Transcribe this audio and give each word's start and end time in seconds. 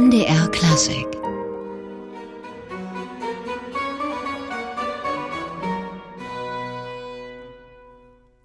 NDR 0.00 0.48
Klassik 0.48 1.19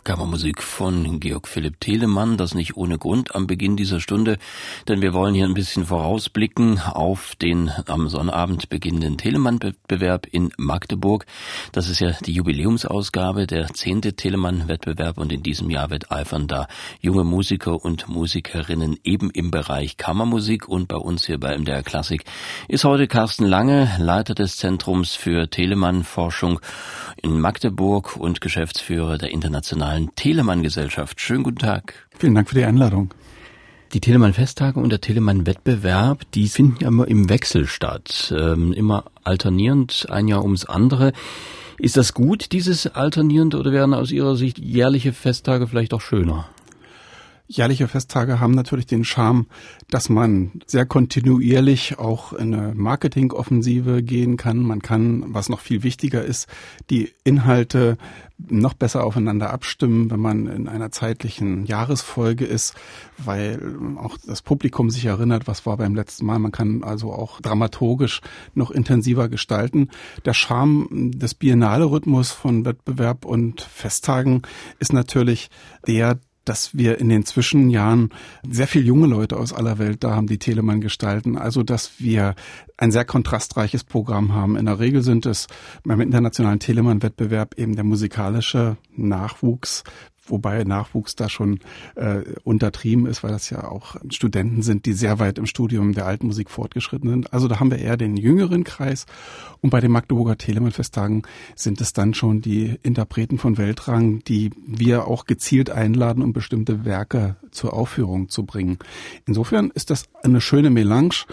Kammermusik 0.06 0.62
von 0.62 1.20
Georg 1.20 1.48
Philipp 1.48 1.80
Telemann, 1.80 2.38
das 2.38 2.54
nicht 2.54 2.78
ohne 2.78 3.00
Grund 3.00 3.34
am 3.34 3.48
Beginn 3.48 3.76
dieser 3.76 4.00
Stunde, 4.00 4.38
denn 4.88 5.02
wir 5.02 5.16
wollen 5.16 5.34
hier 5.34 5.46
ein 5.46 5.56
bisschen 5.56 5.84
vorausblicken 5.84 6.80
auf 6.80 7.36
den 7.36 7.72
am 7.88 8.08
Sonnabend 8.08 8.70
beginnenden 8.70 9.18
Telemann-Wettbewerb 9.18 10.28
in 10.28 10.52
Magdeburg. 10.58 11.26
Das 11.72 11.90
ist 11.90 12.02
ja 12.02 12.12
die 12.24 12.34
Jubiläumsausgabe, 12.34 13.48
der 13.48 13.74
zehnte 13.74 14.14
Telemann-Wettbewerb 14.14 15.18
und 15.18 15.32
in 15.32 15.42
diesem 15.42 15.72
Jahr 15.72 15.90
wetteifern 15.90 16.48
da 16.48 16.68
junge 17.02 17.24
Musiker 17.24 17.84
und 17.84 18.08
Musikerinnen 18.08 19.00
eben 19.04 19.32
im 19.32 19.50
Bereich 19.50 19.98
Kammermusik. 19.98 20.70
Und 20.70 20.88
bei 20.88 20.98
uns 20.98 21.26
hier 21.26 21.40
bei 21.40 21.58
MDR 21.58 21.82
Klassik 21.82 22.26
ist 22.68 22.84
heute 22.84 23.08
Carsten 23.08 23.46
Lange, 23.46 23.90
Leiter 23.98 24.36
des 24.36 24.58
Zentrums 24.58 25.16
für 25.16 25.50
Telemann-Forschung 25.50 26.60
in 27.24 27.40
Magdeburg 27.40 28.18
und 28.18 28.40
Geschäftsführer 28.40 29.18
der 29.18 29.32
internationalen 29.32 29.95
Internationalen 29.96 30.12
Telemann-Gesellschaft. 30.16 31.22
Schönen 31.22 31.44
guten 31.44 31.60
Tag. 31.60 32.08
Vielen 32.18 32.36
Dank 32.36 32.50
für 32.50 32.56
die 32.56 32.64
Einladung. 32.64 33.14
Die 33.94 34.02
Telemann-Festtage 34.02 34.80
und 34.80 34.90
der 34.90 35.00
Telemann-Wettbewerb, 35.00 36.30
die 36.34 36.48
finden 36.50 36.78
ja 36.82 36.88
immer 36.90 37.08
im 37.08 37.30
Wechsel 37.30 37.68
statt, 37.68 38.34
ähm, 38.38 38.74
immer 38.74 39.06
alternierend, 39.24 40.08
ein 40.10 40.28
Jahr 40.28 40.44
ums 40.44 40.66
andere. 40.66 41.14
Ist 41.78 41.98
das 41.98 42.14
gut, 42.14 42.52
dieses 42.52 42.88
alternierend, 42.88 43.56
oder 43.56 43.72
wären 43.72 43.94
aus 43.94 44.12
Ihrer 44.12 44.36
Sicht 44.36 44.58
jährliche 44.58 45.14
Festtage 45.14 45.68
vielleicht 45.68 45.94
auch 45.94 46.02
schöner? 46.02 46.50
Jährliche 47.48 47.88
Festtage 47.88 48.40
haben 48.40 48.54
natürlich 48.54 48.88
den 48.88 49.06
Charme, 49.06 49.46
dass 49.92 50.10
man 50.10 50.62
sehr 50.66 50.88
kontinuierlich 50.88 52.00
auch 52.00 52.34
in 52.34 52.56
eine 52.56 52.74
Marketingoffensive 52.74 54.02
gehen 54.02 54.36
kann. 54.36 54.64
Man 54.64 54.82
kann, 54.82 55.26
was 55.28 55.50
noch 55.50 55.60
viel 55.60 55.84
wichtiger 55.84 56.26
ist, 56.26 56.48
die 56.90 57.14
Inhalte 57.24 57.98
noch 58.38 58.74
besser 58.74 59.04
aufeinander 59.04 59.52
abstimmen, 59.52 60.10
wenn 60.10 60.20
man 60.20 60.48
in 60.48 60.68
einer 60.68 60.92
zeitlichen 60.92 61.66
Jahresfolge 61.66 62.46
ist, 62.46 62.74
weil 63.18 63.78
auch 63.98 64.18
das 64.26 64.42
Publikum 64.42 64.90
sich 64.90 65.06
erinnert, 65.06 65.48
was 65.48 65.68
war 65.68 65.78
beim 65.78 65.94
letzten 65.94 66.26
Mal. 66.26 66.40
Man 66.40 66.52
kann 66.52 66.84
also 66.84 67.14
auch 67.14 67.42
dramaturgisch 67.42 68.22
noch 68.56 68.72
intensiver 68.72 69.30
gestalten. 69.30 69.90
Der 70.26 70.34
Charme 70.34 71.12
des 71.12 71.36
Biennale-Rhythmus 71.36 72.32
von 72.32 72.66
Wettbewerb 72.66 73.24
und 73.24 73.62
Festtagen 73.62 74.42
ist 74.80 74.94
natürlich 74.94 75.50
der, 75.88 76.20
dass 76.46 76.78
wir 76.78 77.00
in 77.00 77.10
den 77.10 77.26
Zwischenjahren 77.26 78.10
sehr 78.50 78.68
viel 78.68 78.86
junge 78.86 79.08
Leute 79.08 79.38
aus 79.38 79.54
aller 79.54 79.78
Welt 79.78 80.04
da 80.04 80.16
haben, 80.16 80.28
die 80.28 80.40
Telemann 80.40 80.82
gestalten. 80.82 81.38
Also, 81.38 81.64
dass 81.64 82.00
wir 82.00 82.36
ein 82.78 82.92
sehr 82.92 83.06
kontrastreiches 83.06 83.84
Programm 83.84 84.34
haben. 84.34 84.56
In 84.56 84.66
der 84.66 84.80
Regel 84.80 85.02
sind 85.02 85.26
es 85.26 85.48
beim 85.84 86.02
internationalen 86.02 86.60
Telemann-Wettbewerb 86.60 87.56
eben 87.58 87.76
der 87.76 87.84
musikalische 87.84 88.78
Nachwuchs, 88.96 89.84
wobei 90.28 90.64
Nachwuchs 90.64 91.16
da 91.16 91.30
schon 91.30 91.60
äh, 91.96 92.22
untertrieben 92.44 93.06
ist, 93.06 93.24
weil 93.24 93.32
das 93.32 93.50
ja 93.50 93.68
auch 93.68 93.96
Studenten 94.10 94.62
sind, 94.62 94.86
die 94.86 94.94
sehr 94.94 95.20
weit 95.20 95.38
im 95.38 95.46
Studium 95.46 95.94
der 95.94 96.06
alten 96.06 96.28
Musik 96.28 96.50
fortgeschritten 96.50 97.10
sind. 97.10 97.34
Also 97.34 97.48
da 97.48 97.60
haben 97.60 97.72
wir 97.72 97.80
eher 97.80 97.98
den 97.98 98.18
jüngeren 98.18 98.64
Kreis 98.64 99.06
und 99.62 99.70
bei 99.70 99.80
den 99.80 99.92
Magdeburger 99.92 100.38
Telemann-Festtagen 100.38 101.24
sind 101.56 101.82
es 101.82 101.94
dann 101.94 102.14
schon 102.14 102.42
die 102.42 102.78
Interpreten 102.84 103.38
von 103.38 103.58
Weltrang, 103.58 104.24
die 104.24 104.52
wir 104.66 105.08
auch 105.08 105.26
gezielt 105.26 105.70
einladen, 105.70 106.24
um 106.24 106.34
bestimmte 106.34 106.86
Werke 106.86 107.36
zur 107.52 107.74
Aufführung 107.74 108.30
zu 108.30 108.46
bringen. 108.46 108.80
Insofern 109.26 109.72
ist 109.72 109.90
das 109.90 110.06
eine 110.24 110.42
schöne 110.42 110.70
Melange 110.70 111.26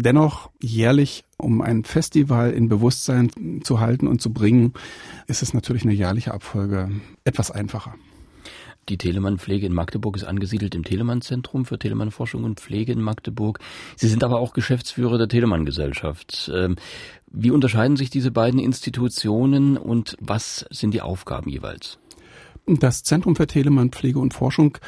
Dennoch 0.00 0.50
jährlich, 0.62 1.24
um 1.36 1.60
ein 1.60 1.84
Festival 1.84 2.52
in 2.52 2.70
Bewusstsein 2.70 3.60
zu 3.62 3.80
halten 3.80 4.06
und 4.06 4.22
zu 4.22 4.32
bringen, 4.32 4.72
ist 5.26 5.42
es 5.42 5.52
natürlich 5.52 5.82
eine 5.82 5.92
jährliche 5.92 6.32
Abfolge 6.32 6.90
etwas 7.24 7.50
einfacher. 7.50 7.94
Die 8.88 8.98
Telemann-Pflege 8.98 9.66
in 9.66 9.72
Magdeburg 9.72 10.16
ist 10.16 10.24
angesiedelt 10.24 10.74
im 10.74 10.84
Telemann-Zentrum 10.84 11.64
für 11.64 11.78
Telemann-Forschung 11.78 12.44
und 12.44 12.60
Pflege 12.60 12.92
in 12.92 13.00
Magdeburg. 13.00 13.60
Sie 13.96 14.08
sind 14.08 14.24
aber 14.24 14.40
auch 14.40 14.52
Geschäftsführer 14.52 15.18
der 15.18 15.28
Telemann-Gesellschaft. 15.28 16.50
Ähm, 16.54 16.76
wie 17.26 17.50
unterscheiden 17.50 17.96
sich 17.96 18.10
diese 18.10 18.30
beiden 18.30 18.58
Institutionen 18.58 19.76
und 19.76 20.16
was 20.20 20.66
sind 20.70 20.92
die 20.94 21.02
Aufgaben 21.02 21.50
jeweils? 21.50 21.98
Das 22.66 23.02
Zentrum 23.02 23.36
für 23.36 23.46
Telemann 23.46 23.90
Pflege 23.90 24.18
und 24.18 24.34
Forschung 24.34 24.78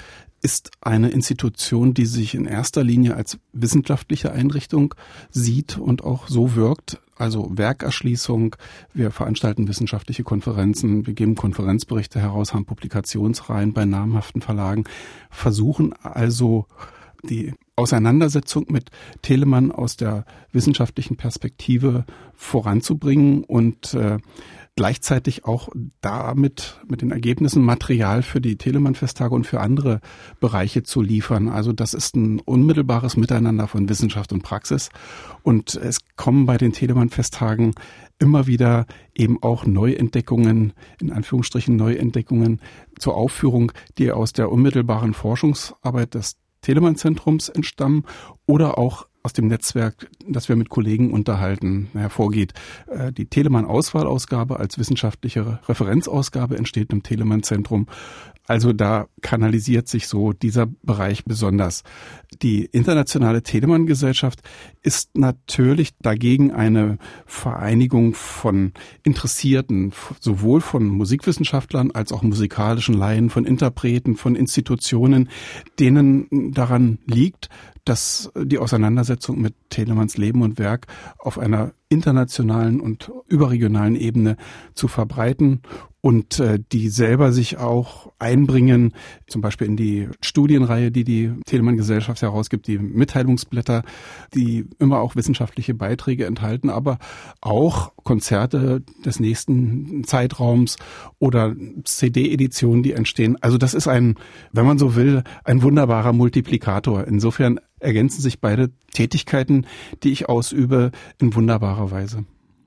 ist 0.42 0.72
eine 0.80 1.10
Institution, 1.10 1.94
die 1.94 2.04
sich 2.04 2.34
in 2.34 2.46
erster 2.46 2.82
Linie 2.82 3.14
als 3.14 3.38
wissenschaftliche 3.52 4.32
Einrichtung 4.32 4.94
sieht 5.30 5.78
und 5.78 6.02
auch 6.02 6.28
so 6.28 6.56
wirkt. 6.56 7.00
Also 7.16 7.56
Werkerschließung, 7.56 8.56
wir 8.92 9.12
veranstalten 9.12 9.68
wissenschaftliche 9.68 10.24
Konferenzen, 10.24 11.06
wir 11.06 11.14
geben 11.14 11.36
Konferenzberichte 11.36 12.20
heraus, 12.20 12.52
haben 12.52 12.64
Publikationsreihen 12.64 13.72
bei 13.72 13.84
namhaften 13.84 14.42
Verlagen, 14.42 14.84
versuchen 15.30 15.92
also 16.02 16.66
die 17.22 17.54
Auseinandersetzung 17.76 18.66
mit 18.68 18.90
Telemann 19.22 19.70
aus 19.70 19.96
der 19.96 20.24
wissenschaftlichen 20.50 21.16
Perspektive 21.16 22.04
voranzubringen 22.34 23.44
und 23.44 23.94
äh, 23.94 24.18
gleichzeitig 24.74 25.44
auch 25.44 25.68
damit 26.00 26.80
mit 26.88 27.02
den 27.02 27.10
Ergebnissen 27.10 27.62
Material 27.62 28.22
für 28.22 28.40
die 28.40 28.56
Telemann-Festtage 28.56 29.34
und 29.34 29.46
für 29.46 29.60
andere 29.60 30.00
Bereiche 30.40 30.82
zu 30.82 31.02
liefern. 31.02 31.48
Also 31.48 31.72
das 31.72 31.92
ist 31.92 32.16
ein 32.16 32.40
unmittelbares 32.40 33.16
Miteinander 33.16 33.68
von 33.68 33.88
Wissenschaft 33.88 34.32
und 34.32 34.42
Praxis. 34.42 34.88
Und 35.42 35.74
es 35.74 36.00
kommen 36.16 36.46
bei 36.46 36.56
den 36.56 36.72
Telemann-Festtagen 36.72 37.74
immer 38.18 38.46
wieder 38.46 38.86
eben 39.14 39.42
auch 39.42 39.66
Neuentdeckungen, 39.66 40.72
in 41.00 41.12
Anführungsstrichen 41.12 41.76
Neuentdeckungen 41.76 42.60
zur 42.98 43.14
Aufführung, 43.16 43.72
die 43.98 44.10
aus 44.10 44.32
der 44.32 44.50
unmittelbaren 44.50 45.12
Forschungsarbeit 45.12 46.14
des 46.14 46.36
Telemann-Zentrums 46.62 47.50
entstammen 47.50 48.04
oder 48.46 48.78
auch 48.78 49.06
aus 49.22 49.32
dem 49.32 49.46
Netzwerk, 49.46 50.08
das 50.26 50.48
wir 50.48 50.56
mit 50.56 50.68
Kollegen 50.68 51.12
unterhalten, 51.12 51.88
hervorgeht. 51.92 52.54
Äh, 52.88 53.12
die 53.12 53.26
Telemann-Auswahlausgabe 53.26 54.58
als 54.58 54.78
wissenschaftliche 54.78 55.60
Referenzausgabe 55.68 56.56
entsteht 56.56 56.92
im 56.92 57.02
Telemann-Zentrum. 57.02 57.86
Also 58.48 58.72
da 58.72 59.06
kanalisiert 59.20 59.86
sich 59.86 60.08
so 60.08 60.32
dieser 60.32 60.66
Bereich 60.66 61.24
besonders. 61.24 61.84
Die 62.42 62.64
internationale 62.64 63.44
Telemann-Gesellschaft 63.44 64.40
ist 64.82 65.16
natürlich 65.16 65.96
dagegen 66.00 66.50
eine 66.50 66.98
Vereinigung 67.24 68.14
von 68.14 68.72
Interessierten, 69.04 69.92
sowohl 70.18 70.60
von 70.60 70.86
Musikwissenschaftlern 70.86 71.92
als 71.92 72.10
auch 72.10 72.22
musikalischen 72.22 72.94
Laien, 72.94 73.30
von 73.30 73.44
Interpreten, 73.44 74.16
von 74.16 74.34
Institutionen, 74.34 75.28
denen 75.78 76.52
daran 76.52 76.98
liegt, 77.06 77.48
dass 77.84 78.30
die 78.36 78.58
Auseinandersetzung 78.58 79.40
mit 79.40 79.54
Telemanns 79.70 80.16
Leben 80.16 80.42
und 80.42 80.58
Werk 80.58 80.86
auf 81.18 81.38
einer 81.38 81.72
internationalen 81.92 82.80
und 82.80 83.12
überregionalen 83.28 83.96
Ebene 83.96 84.36
zu 84.74 84.88
verbreiten 84.88 85.60
und 86.02 86.40
äh, 86.40 86.58
die 86.72 86.88
selber 86.88 87.32
sich 87.32 87.58
auch 87.58 88.10
einbringen, 88.18 88.92
zum 89.28 89.40
Beispiel 89.40 89.68
in 89.68 89.76
die 89.76 90.08
Studienreihe, 90.20 90.90
die 90.90 91.04
die 91.04 91.32
Telemann 91.46 91.76
Gesellschaft 91.76 92.20
herausgibt, 92.22 92.66
die 92.66 92.78
Mitteilungsblätter, 92.78 93.84
die 94.34 94.66
immer 94.80 94.98
auch 94.98 95.14
wissenschaftliche 95.14 95.74
Beiträge 95.74 96.26
enthalten, 96.26 96.70
aber 96.70 96.98
auch 97.40 97.92
Konzerte 98.02 98.82
des 99.04 99.20
nächsten 99.20 100.02
Zeitraums 100.02 100.76
oder 101.20 101.54
CD-Editionen, 101.84 102.82
die 102.82 102.92
entstehen. 102.92 103.38
Also 103.40 103.56
das 103.56 103.72
ist 103.72 103.86
ein, 103.86 104.16
wenn 104.50 104.66
man 104.66 104.78
so 104.78 104.96
will, 104.96 105.22
ein 105.44 105.62
wunderbarer 105.62 106.12
Multiplikator. 106.12 107.06
Insofern 107.06 107.60
ergänzen 107.78 108.20
sich 108.20 108.40
beide 108.40 108.70
Tätigkeiten, 108.92 109.66
die 110.02 110.12
ich 110.12 110.28
ausübe, 110.28 110.92
in 111.18 111.34
wunderbarer 111.34 111.90
Weise. 111.90 112.24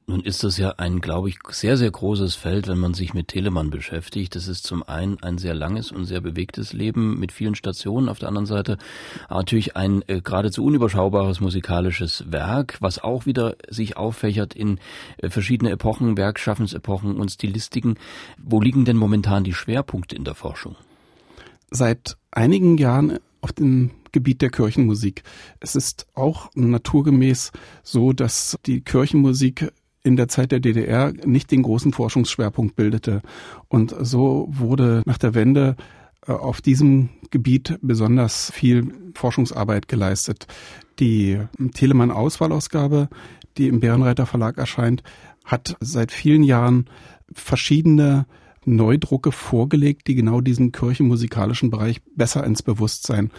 Nun 0.07 0.21
ist 0.21 0.43
das 0.43 0.59
ja 0.59 0.75
ein, 0.77 1.01
glaube 1.01 1.29
ich, 1.29 1.39
sehr, 1.49 1.77
sehr 1.77 1.89
großes 1.89 2.35
Feld, 2.35 2.67
wenn 2.67 2.77
man 2.77 2.93
sich 2.93 3.15
mit 3.15 3.29
Telemann 3.29 3.71
beschäftigt. 3.71 4.35
Das 4.35 4.47
ist 4.47 4.63
zum 4.63 4.83
einen 4.83 5.17
ein 5.23 5.39
sehr 5.39 5.55
langes 5.55 5.91
und 5.91 6.05
sehr 6.05 6.21
bewegtes 6.21 6.73
Leben 6.73 7.19
mit 7.19 7.31
vielen 7.31 7.55
Stationen. 7.55 8.07
Auf 8.07 8.19
der 8.19 8.27
anderen 8.27 8.45
Seite 8.45 8.77
natürlich 9.31 9.75
ein 9.75 10.03
äh, 10.05 10.21
geradezu 10.21 10.63
unüberschaubares 10.63 11.39
musikalisches 11.39 12.31
Werk, 12.31 12.77
was 12.81 13.03
auch 13.03 13.25
wieder 13.25 13.55
sich 13.67 13.97
auffächert 13.97 14.53
in 14.53 14.79
äh, 15.17 15.31
verschiedene 15.31 15.71
Epochen, 15.71 16.17
Werkschaffensepochen 16.17 17.17
und 17.17 17.31
Stilistiken. 17.31 17.95
Wo 18.37 18.61
liegen 18.61 18.85
denn 18.85 18.97
momentan 18.97 19.43
die 19.43 19.53
Schwerpunkte 19.55 20.15
in 20.15 20.23
der 20.23 20.35
Forschung? 20.35 20.75
Seit 21.71 22.15
einigen 22.29 22.77
Jahren 22.77 23.17
auf 23.41 23.53
dem 23.53 23.89
Gebiet 24.15 24.41
der 24.41 24.49
Kirchenmusik. 24.49 25.23
Es 25.59 25.75
ist 25.75 26.07
auch 26.13 26.49
naturgemäß 26.55 27.51
so, 27.83 28.13
dass 28.13 28.57
die 28.65 28.79
Kirchenmusik 28.79 29.73
in 30.03 30.15
der 30.15 30.29
Zeit 30.29 30.53
der 30.53 30.61
DDR 30.61 31.11
nicht 31.25 31.51
den 31.51 31.63
großen 31.63 31.91
Forschungsschwerpunkt 31.91 32.77
bildete. 32.77 33.21
Und 33.67 33.93
so 33.99 34.47
wurde 34.49 35.03
nach 35.05 35.17
der 35.17 35.33
Wende 35.33 35.75
äh, 36.25 36.31
auf 36.31 36.61
diesem 36.61 37.09
Gebiet 37.29 37.77
besonders 37.81 38.51
viel 38.51 38.93
Forschungsarbeit 39.15 39.89
geleistet. 39.89 40.47
Die 40.99 41.39
Telemann 41.73 42.11
Auswahlausgabe, 42.11 43.09
die 43.57 43.67
im 43.67 43.81
Bärenreiter 43.81 44.25
Verlag 44.25 44.57
erscheint, 44.57 45.03
hat 45.43 45.75
seit 45.81 46.13
vielen 46.13 46.43
Jahren 46.43 46.85
verschiedene 47.33 48.27
Neudrucke 48.65 49.31
vorgelegt, 49.31 50.07
die 50.07 50.15
genau 50.15 50.41
diesen 50.41 50.71
kirchenmusikalischen 50.71 51.69
Bereich 51.69 52.01
besser 52.15 52.43
ins 52.43 52.63
Bewusstsein 52.63 53.31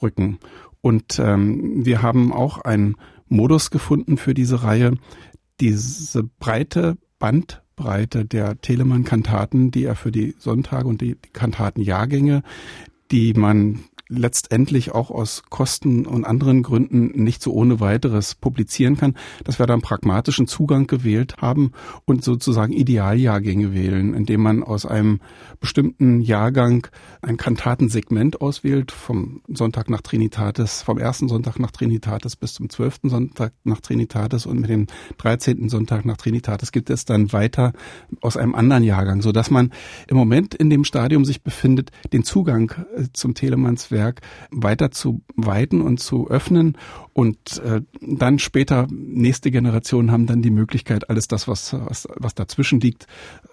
rücken. 0.00 0.38
Und 0.80 1.18
ähm, 1.18 1.84
wir 1.84 2.02
haben 2.02 2.32
auch 2.32 2.58
einen 2.58 2.96
Modus 3.28 3.70
gefunden 3.70 4.16
für 4.16 4.34
diese 4.34 4.62
Reihe, 4.62 4.94
diese 5.60 6.24
breite 6.24 6.96
Bandbreite 7.18 8.24
der 8.24 8.60
Telemann-Kantaten, 8.60 9.70
die 9.70 9.84
er 9.84 9.94
für 9.94 10.10
die 10.10 10.34
Sonntage 10.38 10.88
und 10.88 11.00
die 11.00 11.16
Kantatenjahrgänge, 11.32 12.42
die 13.12 13.32
man 13.34 13.84
letztendlich 14.12 14.92
auch 14.92 15.10
aus 15.10 15.42
Kosten 15.48 16.06
und 16.06 16.24
anderen 16.24 16.62
Gründen 16.62 17.22
nicht 17.22 17.42
so 17.42 17.52
ohne 17.52 17.80
weiteres 17.80 18.34
publizieren 18.34 18.96
kann, 18.96 19.14
dass 19.44 19.58
wir 19.58 19.66
da 19.66 19.72
einen 19.72 19.82
pragmatischen 19.82 20.46
Zugang 20.46 20.86
gewählt 20.86 21.36
haben 21.38 21.72
und 22.04 22.22
sozusagen 22.22 22.72
Idealjahrgänge 22.72 23.72
wählen, 23.72 24.14
indem 24.14 24.42
man 24.42 24.62
aus 24.62 24.86
einem 24.86 25.20
bestimmten 25.60 26.20
Jahrgang 26.20 26.86
ein 27.22 27.36
Kantatensegment 27.36 28.40
auswählt, 28.40 28.92
vom 28.92 29.42
Sonntag 29.48 29.88
nach 29.88 30.02
Trinitatis, 30.02 30.82
vom 30.82 30.98
ersten 30.98 31.28
Sonntag 31.28 31.58
nach 31.58 31.70
Trinitatis 31.70 32.36
bis 32.36 32.54
zum 32.54 32.68
zwölften 32.68 33.08
Sonntag 33.08 33.52
nach 33.64 33.80
Trinitatis 33.80 34.46
und 34.46 34.60
mit 34.60 34.70
dem 34.70 34.86
dreizehnten 35.18 35.68
Sonntag 35.68 36.04
nach 36.04 36.16
Trinitatis 36.16 36.72
gibt 36.72 36.90
es 36.90 37.04
dann 37.04 37.32
weiter 37.32 37.72
aus 38.20 38.36
einem 38.36 38.54
anderen 38.54 38.84
Jahrgang, 38.84 39.22
so 39.22 39.32
dass 39.32 39.50
man 39.50 39.72
im 40.08 40.16
Moment 40.16 40.54
in 40.54 40.70
dem 40.70 40.84
Stadium 40.84 41.24
sich 41.24 41.42
befindet, 41.42 41.90
den 42.12 42.24
Zugang 42.24 42.72
äh, 42.96 43.04
zum 43.12 43.34
Telemannswerk 43.34 44.01
Netzwerk 44.02 44.20
weiter 44.50 44.90
zu 44.90 45.22
weiten 45.36 45.80
und 45.80 45.98
zu 45.98 46.28
öffnen. 46.28 46.76
Und 47.12 47.58
äh, 47.58 47.82
dann 48.00 48.38
später, 48.38 48.86
nächste 48.90 49.50
Generationen 49.50 50.10
haben 50.10 50.26
dann 50.26 50.42
die 50.42 50.50
Möglichkeit, 50.50 51.10
alles 51.10 51.28
das, 51.28 51.48
was, 51.48 51.72
was, 51.72 52.08
was 52.16 52.34
dazwischen 52.34 52.80
liegt, 52.80 53.06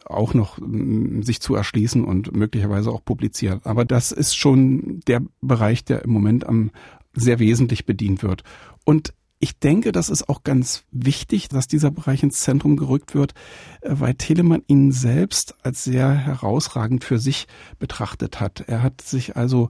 auch 0.05 0.33
noch 0.33 0.59
äh, 0.59 1.21
sich 1.21 1.41
zu 1.41 1.55
erschließen 1.55 2.03
und 2.03 2.35
möglicherweise 2.35 2.91
auch 2.91 3.03
publizieren. 3.03 3.61
Aber 3.63 3.85
das 3.85 4.11
ist 4.11 4.35
schon 4.35 5.01
der 5.07 5.21
Bereich, 5.41 5.83
der 5.83 6.03
im 6.03 6.11
Moment 6.11 6.45
am 6.45 6.71
sehr 7.13 7.39
wesentlich 7.39 7.85
bedient 7.85 8.23
wird. 8.23 8.43
Und 8.85 9.13
ich 9.41 9.57
denke, 9.57 9.93
das 9.93 10.09
ist 10.09 10.27
auch 10.27 10.43
ganz 10.43 10.83
wichtig, 10.91 11.47
dass 11.47 11.67
dieser 11.67 11.91
Bereich 11.91 12.23
ins 12.23 12.41
Zentrum 12.41 12.75
gerückt 12.75 13.15
wird, 13.15 13.33
äh, 13.81 13.91
weil 13.91 14.13
Telemann 14.15 14.63
ihn 14.67 14.91
selbst 14.91 15.55
als 15.63 15.83
sehr 15.83 16.13
herausragend 16.13 17.03
für 17.03 17.19
sich 17.19 17.47
betrachtet 17.79 18.41
hat. 18.41 18.65
Er 18.67 18.83
hat 18.83 19.01
sich 19.01 19.37
also 19.37 19.69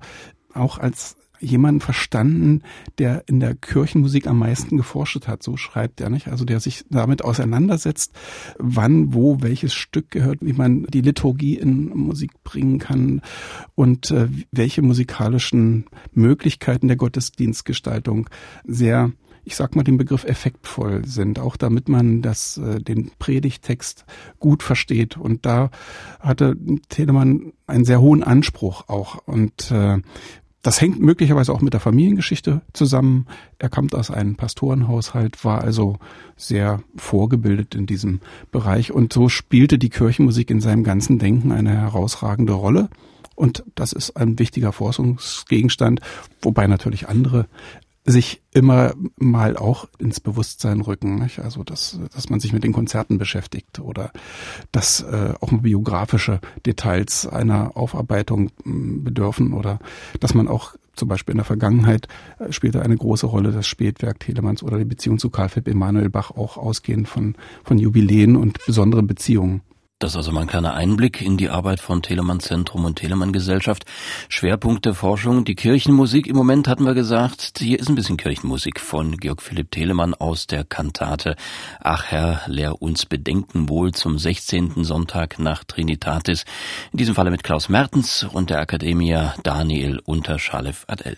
auch 0.53 0.77
als 0.77 1.15
jemanden 1.41 1.81
verstanden, 1.81 2.63
der 2.97 3.23
in 3.27 3.39
der 3.39 3.55
Kirchenmusik 3.55 4.27
am 4.27 4.39
meisten 4.39 4.77
geforscht 4.77 5.27
hat, 5.27 5.43
so 5.43 5.57
schreibt 5.57 6.01
er 6.01 6.09
nicht, 6.09 6.27
also 6.27 6.45
der 6.45 6.59
sich 6.59 6.85
damit 6.89 7.23
auseinandersetzt, 7.23 8.13
wann, 8.57 9.13
wo, 9.13 9.41
welches 9.41 9.73
Stück 9.73 10.11
gehört, 10.11 10.39
wie 10.41 10.53
man 10.53 10.83
die 10.83 11.01
Liturgie 11.01 11.55
in 11.55 11.89
Musik 11.89 12.31
bringen 12.43 12.79
kann 12.79 13.21
und 13.75 14.11
äh, 14.11 14.27
welche 14.51 14.81
musikalischen 14.81 15.85
Möglichkeiten 16.13 16.87
der 16.87 16.97
Gottesdienstgestaltung 16.97 18.29
sehr 18.65 19.11
ich 19.49 19.55
sag 19.55 19.75
mal 19.75 19.83
den 19.83 19.97
Begriff 19.97 20.25
effektvoll 20.25 21.05
sind, 21.05 21.39
auch 21.39 21.57
damit 21.57 21.89
man 21.89 22.21
das, 22.21 22.57
äh, 22.57 22.79
den 22.79 23.09
Predigtext 23.17 24.05
gut 24.37 24.61
versteht. 24.61 25.17
Und 25.17 25.45
da 25.47 25.71
hatte 26.19 26.55
Telemann 26.89 27.53
einen 27.65 27.83
sehr 27.83 27.99
hohen 27.99 28.21
Anspruch 28.21 28.87
auch. 28.89 29.25
Und 29.25 29.71
äh, 29.71 29.97
das 30.61 30.81
hängt 30.81 30.99
möglicherweise 30.99 31.53
auch 31.53 31.61
mit 31.61 31.73
der 31.73 31.79
Familiengeschichte 31.79 32.61
zusammen. 32.73 33.27
Er 33.59 33.69
kommt 33.69 33.95
aus 33.95 34.11
einem 34.11 34.35
Pastorenhaushalt, 34.35 35.45
war 35.45 35.61
also 35.61 35.97
sehr 36.35 36.83
vorgebildet 36.97 37.75
in 37.75 37.85
diesem 37.85 38.19
Bereich 38.51 38.91
und 38.91 39.13
so 39.13 39.29
spielte 39.29 39.77
die 39.77 39.89
Kirchenmusik 39.89 40.49
in 40.49 40.59
seinem 40.59 40.83
ganzen 40.83 41.17
Denken 41.17 41.51
eine 41.51 41.71
herausragende 41.71 42.53
Rolle. 42.53 42.89
Und 43.35 43.63
das 43.75 43.93
ist 43.93 44.17
ein 44.17 44.37
wichtiger 44.37 44.73
Forschungsgegenstand, 44.73 46.01
wobei 46.41 46.67
natürlich 46.67 47.07
andere 47.07 47.47
sich 48.11 48.41
immer 48.51 48.93
mal 49.17 49.57
auch 49.57 49.87
ins 49.99 50.19
Bewusstsein 50.19 50.81
rücken. 50.81 51.15
Nicht? 51.15 51.39
Also 51.39 51.63
dass, 51.63 51.99
dass 52.13 52.29
man 52.29 52.39
sich 52.39 52.53
mit 52.53 52.63
den 52.63 52.73
Konzerten 52.73 53.17
beschäftigt 53.17 53.79
oder 53.79 54.11
dass 54.71 55.01
äh, 55.01 55.33
auch 55.39 55.51
biografische 55.51 56.39
Details 56.65 57.27
einer 57.27 57.77
Aufarbeitung 57.77 58.51
mh, 58.63 59.03
bedürfen 59.03 59.53
oder 59.53 59.79
dass 60.19 60.33
man 60.33 60.47
auch 60.47 60.75
zum 60.95 61.07
Beispiel 61.07 61.33
in 61.33 61.37
der 61.37 61.45
Vergangenheit 61.45 62.07
äh, 62.39 62.51
spielte 62.51 62.81
eine 62.81 62.97
große 62.97 63.25
Rolle 63.25 63.51
das 63.51 63.67
Spätwerk 63.67 64.19
Telemanns 64.19 64.63
oder 64.63 64.77
die 64.77 64.85
Beziehung 64.85 65.19
zu 65.19 65.29
Karl 65.29 65.49
Philipp 65.49 65.67
Emanuel 65.67 66.09
Bach 66.09 66.31
auch 66.31 66.57
ausgehend 66.57 67.07
von, 67.07 67.35
von 67.63 67.77
Jubiläen 67.77 68.35
und 68.35 68.65
besonderen 68.65 69.07
Beziehungen. 69.07 69.61
Das 70.01 70.11
ist 70.11 70.15
also 70.15 70.31
mal 70.31 70.43
ein 70.43 70.47
kleiner 70.47 70.75
Einblick 70.75 71.21
in 71.21 71.35
die 71.35 71.49
Arbeit 71.49 71.81
von 71.81 72.01
Telemann 72.01 72.39
Zentrum 72.39 72.85
und 72.85 72.95
Telemann 72.95 73.33
Gesellschaft. 73.33 73.83
Schwerpunkt 74.29 74.85
der 74.85 74.93
Forschung, 74.93 75.43
die 75.43 75.55
Kirchenmusik. 75.55 76.25
Im 76.25 76.37
Moment 76.37 76.69
hatten 76.69 76.85
wir 76.85 76.93
gesagt, 76.93 77.59
hier 77.59 77.77
ist 77.77 77.89
ein 77.89 77.95
bisschen 77.95 78.15
Kirchenmusik 78.15 78.79
von 78.79 79.17
Georg 79.17 79.41
Philipp 79.41 79.71
Telemann 79.71 80.13
aus 80.13 80.47
der 80.47 80.63
Kantate. 80.63 81.35
Ach 81.81 82.05
Herr, 82.05 82.43
lehr 82.47 82.81
uns 82.81 83.05
Bedenken 83.05 83.67
wohl 83.67 83.91
zum 83.91 84.17
16. 84.17 84.85
Sonntag 84.85 85.37
nach 85.37 85.65
Trinitatis. 85.65 86.45
In 86.93 86.97
diesem 86.99 87.13
Falle 87.13 87.29
mit 87.29 87.43
Klaus 87.43 87.67
Mertens 87.67 88.23
und 88.23 88.51
der 88.51 88.61
Akademia 88.61 89.35
Daniel 89.43 89.99
Unterschalev 90.05 90.85
Adel. 90.87 91.17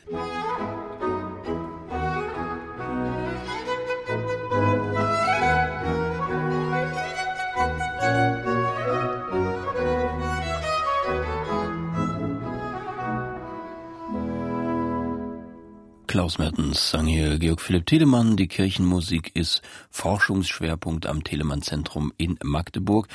Klaus 16.12 16.40
Mertens 16.40 16.90
sang 16.90 17.06
hier 17.06 17.40
Georg 17.40 17.62
Philipp 17.62 17.86
Telemann. 17.86 18.36
Die 18.36 18.50
Kirchenmusik 18.50 19.32
ist 19.34 19.62
Forschungsschwerpunkt 19.92 21.06
am 21.06 21.24
Telemann-Zentrum 21.24 22.12
in 22.18 22.38
Magdeburg. 22.44 23.08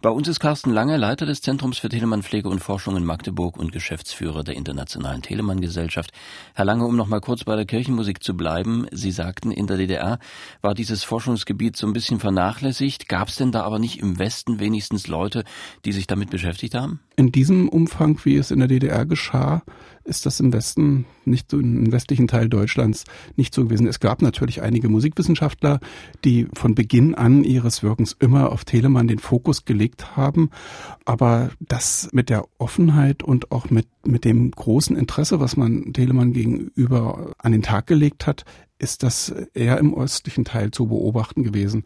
Bei 0.00 0.10
uns 0.10 0.28
ist 0.28 0.38
Carsten 0.38 0.70
Lange, 0.70 0.96
Leiter 0.96 1.26
des 1.26 1.42
Zentrums 1.42 1.78
für 1.78 1.88
Telemann-Pflege 1.88 2.48
und 2.48 2.60
Forschung 2.60 2.96
in 2.96 3.04
Magdeburg 3.04 3.56
und 3.56 3.72
Geschäftsführer 3.72 4.44
der 4.44 4.54
Internationalen 4.54 5.20
Telemann-Gesellschaft. 5.20 6.12
Herr 6.54 6.64
Lange, 6.64 6.86
um 6.86 6.94
noch 6.94 7.08
mal 7.08 7.20
kurz 7.20 7.42
bei 7.42 7.56
der 7.56 7.64
Kirchenmusik 7.64 8.22
zu 8.22 8.36
bleiben. 8.36 8.86
Sie 8.92 9.10
sagten, 9.10 9.50
in 9.50 9.66
der 9.66 9.76
DDR 9.76 10.20
war 10.62 10.74
dieses 10.74 11.02
Forschungsgebiet 11.02 11.76
so 11.76 11.88
ein 11.88 11.92
bisschen 11.92 12.20
vernachlässigt. 12.20 13.08
Gab 13.08 13.30
es 13.30 13.34
denn 13.34 13.50
da 13.50 13.64
aber 13.64 13.80
nicht 13.80 13.98
im 13.98 14.20
Westen 14.20 14.60
wenigstens 14.60 15.08
Leute, 15.08 15.42
die 15.84 15.90
sich 15.90 16.06
damit 16.06 16.30
beschäftigt 16.30 16.76
haben? 16.76 17.00
In 17.16 17.30
diesem 17.30 17.68
Umfang, 17.68 18.18
wie 18.24 18.36
es 18.36 18.50
in 18.50 18.58
der 18.58 18.66
DDR 18.66 19.06
geschah, 19.06 19.62
ist 20.02 20.26
das 20.26 20.40
im 20.40 20.52
Westen, 20.52 21.06
nicht 21.24 21.50
so 21.50 21.60
im 21.60 21.92
westlichen 21.92 22.26
Teil 22.26 22.48
Deutschlands, 22.48 23.04
nicht 23.36 23.54
so 23.54 23.64
gewesen. 23.64 23.86
Es 23.86 24.00
gab 24.00 24.20
natürlich 24.20 24.62
einige 24.62 24.88
Musikwissenschaftler, 24.88 25.78
die 26.24 26.48
von 26.54 26.74
Beginn 26.74 27.14
an 27.14 27.44
ihres 27.44 27.82
Wirkens 27.82 28.16
immer 28.18 28.50
auf 28.50 28.64
Telemann 28.64 29.06
den 29.06 29.20
Fokus 29.20 29.64
gelegt 29.64 30.16
haben. 30.16 30.50
Aber 31.04 31.50
das 31.60 32.08
mit 32.12 32.30
der 32.30 32.46
Offenheit 32.58 33.22
und 33.22 33.52
auch 33.52 33.70
mit, 33.70 33.86
mit 34.04 34.24
dem 34.24 34.50
großen 34.50 34.96
Interesse, 34.96 35.38
was 35.38 35.56
man 35.56 35.92
Telemann 35.92 36.32
gegenüber 36.32 37.32
an 37.38 37.52
den 37.52 37.62
Tag 37.62 37.86
gelegt 37.86 38.26
hat, 38.26 38.44
ist 38.78 39.04
das 39.04 39.32
eher 39.54 39.78
im 39.78 39.94
östlichen 39.94 40.44
Teil 40.44 40.72
zu 40.72 40.88
beobachten 40.88 41.44
gewesen 41.44 41.84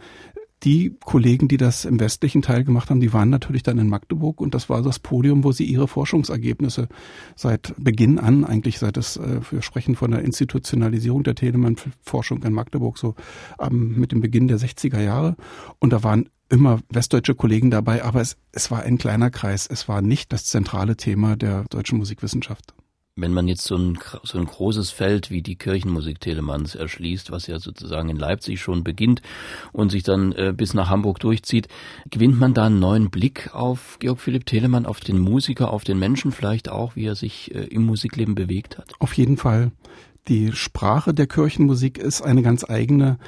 die 0.64 0.96
Kollegen, 1.04 1.48
die 1.48 1.56
das 1.56 1.84
im 1.84 2.00
westlichen 2.00 2.42
Teil 2.42 2.64
gemacht 2.64 2.90
haben, 2.90 3.00
die 3.00 3.12
waren 3.12 3.30
natürlich 3.30 3.62
dann 3.62 3.78
in 3.78 3.88
Magdeburg 3.88 4.40
und 4.40 4.54
das 4.54 4.68
war 4.68 4.82
das 4.82 4.98
Podium, 4.98 5.44
wo 5.44 5.52
sie 5.52 5.64
ihre 5.64 5.86
Forschungsergebnisse 5.86 6.88
seit 7.36 7.74
Beginn 7.78 8.18
an, 8.18 8.44
eigentlich 8.44 8.78
seit 8.78 8.96
es, 8.96 9.16
äh, 9.16 9.40
wir 9.50 9.62
sprechen 9.62 9.94
von 9.94 10.10
der 10.10 10.22
Institutionalisierung 10.22 11.22
der 11.22 11.36
Telemann-Forschung 11.36 12.42
in 12.42 12.52
Magdeburg, 12.52 12.98
so 12.98 13.14
ähm, 13.60 13.94
mit 13.98 14.12
dem 14.12 14.20
Beginn 14.20 14.48
der 14.48 14.58
60er 14.58 15.00
Jahre. 15.00 15.36
Und 15.78 15.92
da 15.92 16.02
waren 16.02 16.28
immer 16.48 16.80
westdeutsche 16.88 17.34
Kollegen 17.34 17.70
dabei, 17.70 18.02
aber 18.02 18.20
es, 18.20 18.36
es 18.52 18.70
war 18.70 18.82
ein 18.82 18.98
kleiner 18.98 19.30
Kreis. 19.30 19.66
Es 19.70 19.88
war 19.88 20.02
nicht 20.02 20.32
das 20.32 20.44
zentrale 20.44 20.96
Thema 20.96 21.36
der 21.36 21.64
deutschen 21.64 21.98
Musikwissenschaft. 21.98 22.74
Wenn 23.20 23.32
man 23.32 23.48
jetzt 23.48 23.64
so 23.64 23.76
ein, 23.76 23.98
so 24.22 24.38
ein 24.38 24.46
großes 24.46 24.90
Feld 24.90 25.30
wie 25.30 25.42
die 25.42 25.56
Kirchenmusik 25.56 26.20
Telemanns 26.20 26.76
erschließt, 26.76 27.32
was 27.32 27.48
ja 27.48 27.58
sozusagen 27.58 28.08
in 28.10 28.16
Leipzig 28.16 28.60
schon 28.60 28.84
beginnt 28.84 29.22
und 29.72 29.90
sich 29.90 30.04
dann 30.04 30.30
äh, 30.32 30.54
bis 30.56 30.72
nach 30.72 30.88
Hamburg 30.88 31.18
durchzieht, 31.18 31.66
gewinnt 32.10 32.38
man 32.38 32.54
da 32.54 32.66
einen 32.66 32.78
neuen 32.78 33.10
Blick 33.10 33.52
auf 33.52 33.98
Georg 33.98 34.20
Philipp 34.20 34.46
Telemann, 34.46 34.86
auf 34.86 35.00
den 35.00 35.18
Musiker, 35.18 35.72
auf 35.72 35.82
den 35.82 35.98
Menschen 35.98 36.30
vielleicht 36.30 36.68
auch, 36.68 36.94
wie 36.94 37.06
er 37.06 37.16
sich 37.16 37.52
äh, 37.54 37.64
im 37.64 37.84
Musikleben 37.84 38.36
bewegt 38.36 38.78
hat? 38.78 38.92
Auf 39.00 39.14
jeden 39.14 39.36
Fall. 39.36 39.72
Die 40.28 40.52
Sprache 40.52 41.12
der 41.12 41.26
Kirchenmusik 41.26 41.98
ist 41.98 42.22
eine 42.22 42.42
ganz 42.42 42.68
eigene. 42.68 43.18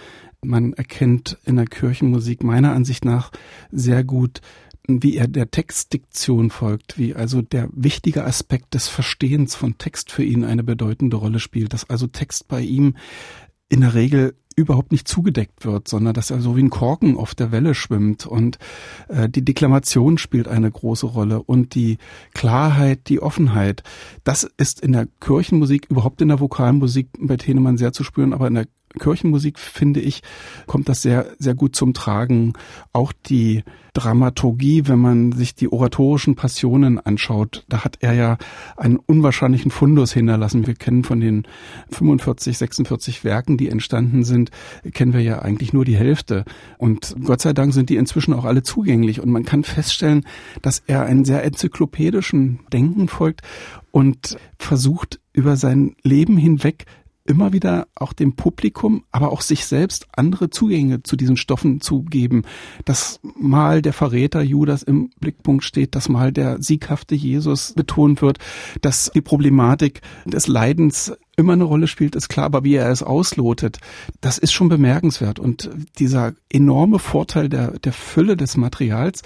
Man 0.42 0.72
erkennt 0.74 1.38
in 1.44 1.56
der 1.56 1.66
Kirchenmusik 1.66 2.44
meiner 2.44 2.72
Ansicht 2.72 3.04
nach 3.04 3.32
sehr 3.72 4.04
gut 4.04 4.40
wie 5.02 5.16
er 5.16 5.28
der 5.28 5.50
Textdiktion 5.50 6.50
folgt, 6.50 6.98
wie 6.98 7.14
also 7.14 7.42
der 7.42 7.68
wichtige 7.72 8.24
Aspekt 8.24 8.74
des 8.74 8.88
Verstehens 8.88 9.54
von 9.54 9.78
Text 9.78 10.10
für 10.10 10.24
ihn 10.24 10.44
eine 10.44 10.64
bedeutende 10.64 11.16
Rolle 11.16 11.38
spielt, 11.38 11.72
dass 11.72 11.88
also 11.88 12.06
Text 12.06 12.48
bei 12.48 12.60
ihm 12.60 12.96
in 13.68 13.82
der 13.82 13.94
Regel 13.94 14.34
überhaupt 14.56 14.92
nicht 14.92 15.08
zugedeckt 15.08 15.64
wird, 15.64 15.88
sondern 15.88 16.12
dass 16.12 16.30
er 16.30 16.40
so 16.40 16.56
wie 16.56 16.62
ein 16.62 16.70
Korken 16.70 17.16
auf 17.16 17.34
der 17.34 17.52
Welle 17.52 17.74
schwimmt 17.74 18.26
und 18.26 18.58
äh, 19.08 19.28
die 19.28 19.44
Deklamation 19.44 20.18
spielt 20.18 20.48
eine 20.48 20.70
große 20.70 21.06
Rolle 21.06 21.42
und 21.42 21.74
die 21.74 21.98
Klarheit, 22.34 23.08
die 23.08 23.22
Offenheit. 23.22 23.82
Das 24.24 24.48
ist 24.58 24.80
in 24.80 24.92
der 24.92 25.06
Kirchenmusik, 25.20 25.86
überhaupt 25.88 26.20
in 26.20 26.28
der 26.28 26.40
Vokalmusik 26.40 27.08
bei 27.18 27.36
Tenemann 27.36 27.78
sehr 27.78 27.92
zu 27.92 28.04
spüren, 28.04 28.34
aber 28.34 28.48
in 28.48 28.54
der 28.54 28.66
Kirchenmusik, 28.98 29.58
finde 29.58 30.00
ich, 30.00 30.22
kommt 30.66 30.88
das 30.88 31.02
sehr, 31.02 31.26
sehr 31.38 31.54
gut 31.54 31.76
zum 31.76 31.94
Tragen. 31.94 32.54
Auch 32.92 33.12
die 33.12 33.62
Dramaturgie, 33.92 34.88
wenn 34.88 34.98
man 34.98 35.32
sich 35.32 35.54
die 35.54 35.70
oratorischen 35.70 36.34
Passionen 36.34 36.98
anschaut, 36.98 37.64
da 37.68 37.84
hat 37.84 37.98
er 38.00 38.14
ja 38.14 38.38
einen 38.76 38.96
unwahrscheinlichen 38.96 39.70
Fundus 39.70 40.12
hinterlassen. 40.12 40.66
Wir 40.66 40.74
kennen 40.74 41.04
von 41.04 41.20
den 41.20 41.46
45, 41.90 42.58
46 42.58 43.24
Werken, 43.24 43.56
die 43.56 43.68
entstanden 43.68 44.24
sind, 44.24 44.50
kennen 44.92 45.12
wir 45.12 45.22
ja 45.22 45.40
eigentlich 45.40 45.72
nur 45.72 45.84
die 45.84 45.96
Hälfte. 45.96 46.44
Und 46.78 47.14
Gott 47.24 47.40
sei 47.40 47.52
Dank 47.52 47.72
sind 47.74 47.90
die 47.90 47.96
inzwischen 47.96 48.34
auch 48.34 48.44
alle 48.44 48.62
zugänglich. 48.62 49.20
Und 49.20 49.30
man 49.30 49.44
kann 49.44 49.64
feststellen, 49.64 50.24
dass 50.62 50.82
er 50.86 51.04
einen 51.04 51.24
sehr 51.24 51.44
enzyklopädischen 51.44 52.60
Denken 52.72 53.08
folgt 53.08 53.42
und 53.92 54.36
versucht, 54.58 55.20
über 55.32 55.56
sein 55.56 55.94
Leben 56.02 56.36
hinweg 56.36 56.86
immer 57.24 57.52
wieder 57.52 57.86
auch 57.94 58.12
dem 58.12 58.34
Publikum, 58.34 59.04
aber 59.12 59.30
auch 59.30 59.40
sich 59.40 59.64
selbst 59.64 60.06
andere 60.12 60.50
Zugänge 60.50 61.02
zu 61.02 61.16
diesen 61.16 61.36
Stoffen 61.36 61.80
zu 61.80 62.02
geben. 62.02 62.42
Dass 62.84 63.20
mal 63.38 63.82
der 63.82 63.92
Verräter 63.92 64.42
Judas 64.42 64.82
im 64.82 65.10
Blickpunkt 65.20 65.64
steht, 65.64 65.94
dass 65.94 66.08
mal 66.08 66.32
der 66.32 66.62
sieghafte 66.62 67.14
Jesus 67.14 67.74
betont 67.74 68.22
wird, 68.22 68.38
dass 68.80 69.10
die 69.14 69.20
Problematik 69.20 70.00
des 70.24 70.46
Leidens 70.46 71.12
immer 71.36 71.54
eine 71.54 71.64
Rolle 71.64 71.86
spielt, 71.86 72.16
ist 72.16 72.28
klar, 72.28 72.46
aber 72.46 72.64
wie 72.64 72.74
er 72.74 72.90
es 72.90 73.02
auslotet, 73.02 73.78
das 74.20 74.38
ist 74.38 74.52
schon 74.52 74.68
bemerkenswert. 74.68 75.38
Und 75.38 75.70
dieser 75.98 76.34
enorme 76.50 76.98
Vorteil 76.98 77.48
der, 77.48 77.78
der 77.78 77.92
Fülle 77.92 78.36
des 78.36 78.56
Materials, 78.56 79.22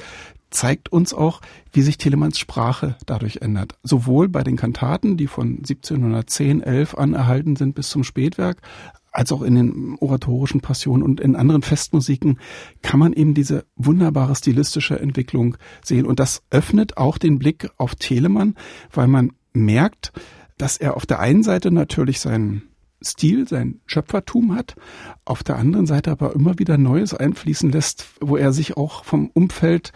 zeigt 0.55 0.91
uns 0.91 1.13
auch, 1.13 1.41
wie 1.73 1.83
sich 1.83 1.99
Telemanns 1.99 2.39
Sprache 2.39 2.97
dadurch 3.07 3.39
ändert. 3.43 3.77
Sowohl 3.83 4.29
bei 4.29 4.43
den 4.43 4.57
Kantaten, 4.57 5.17
die 5.17 5.27
von 5.27 5.59
1710, 5.59 6.63
11 6.63 6.95
an 6.95 7.15
erhalten 7.15 7.57
sind 7.57 7.75
bis 7.75 7.91
zum 7.91 8.05
Spätwerk, 8.05 8.63
als 9.11 9.31
auch 9.31 9.43
in 9.43 9.55
den 9.55 9.97
oratorischen 10.01 10.61
Passionen 10.61 11.03
und 11.03 11.21
in 11.21 11.37
anderen 11.37 11.63
Festmusiken 11.63 12.41
kann 12.83 12.99
man 12.99 13.13
eben 13.13 13.35
diese 13.35 13.65
wunderbare 13.77 14.35
stilistische 14.35 14.99
Entwicklung 14.99 15.57
sehen. 15.85 16.05
Und 16.05 16.19
das 16.19 16.43
öffnet 16.51 16.97
auch 16.97 17.19
den 17.19 17.39
Blick 17.39 17.71
auf 17.77 17.95
Telemann, 17.95 18.57
weil 18.93 19.07
man 19.07 19.33
merkt, 19.53 20.13
dass 20.59 20.77
er 20.77 20.97
auf 20.97 21.07
der 21.07 21.21
einen 21.21 21.45
Seite 21.45 21.71
natürlich 21.71 22.21
seinen 22.21 22.63
Stil, 23.05 23.47
sein 23.47 23.81
Schöpfertum 23.87 24.55
hat, 24.55 24.77
auf 25.25 25.43
der 25.43 25.57
anderen 25.57 25.87
Seite 25.87 26.11
aber 26.11 26.35
immer 26.35 26.59
wieder 26.59 26.79
Neues 26.79 27.15
einfließen 27.15 27.71
lässt, 27.71 28.07
wo 28.21 28.37
er 28.37 28.53
sich 28.53 28.77
auch 28.77 29.05
vom 29.05 29.31
Umfeld 29.33 29.93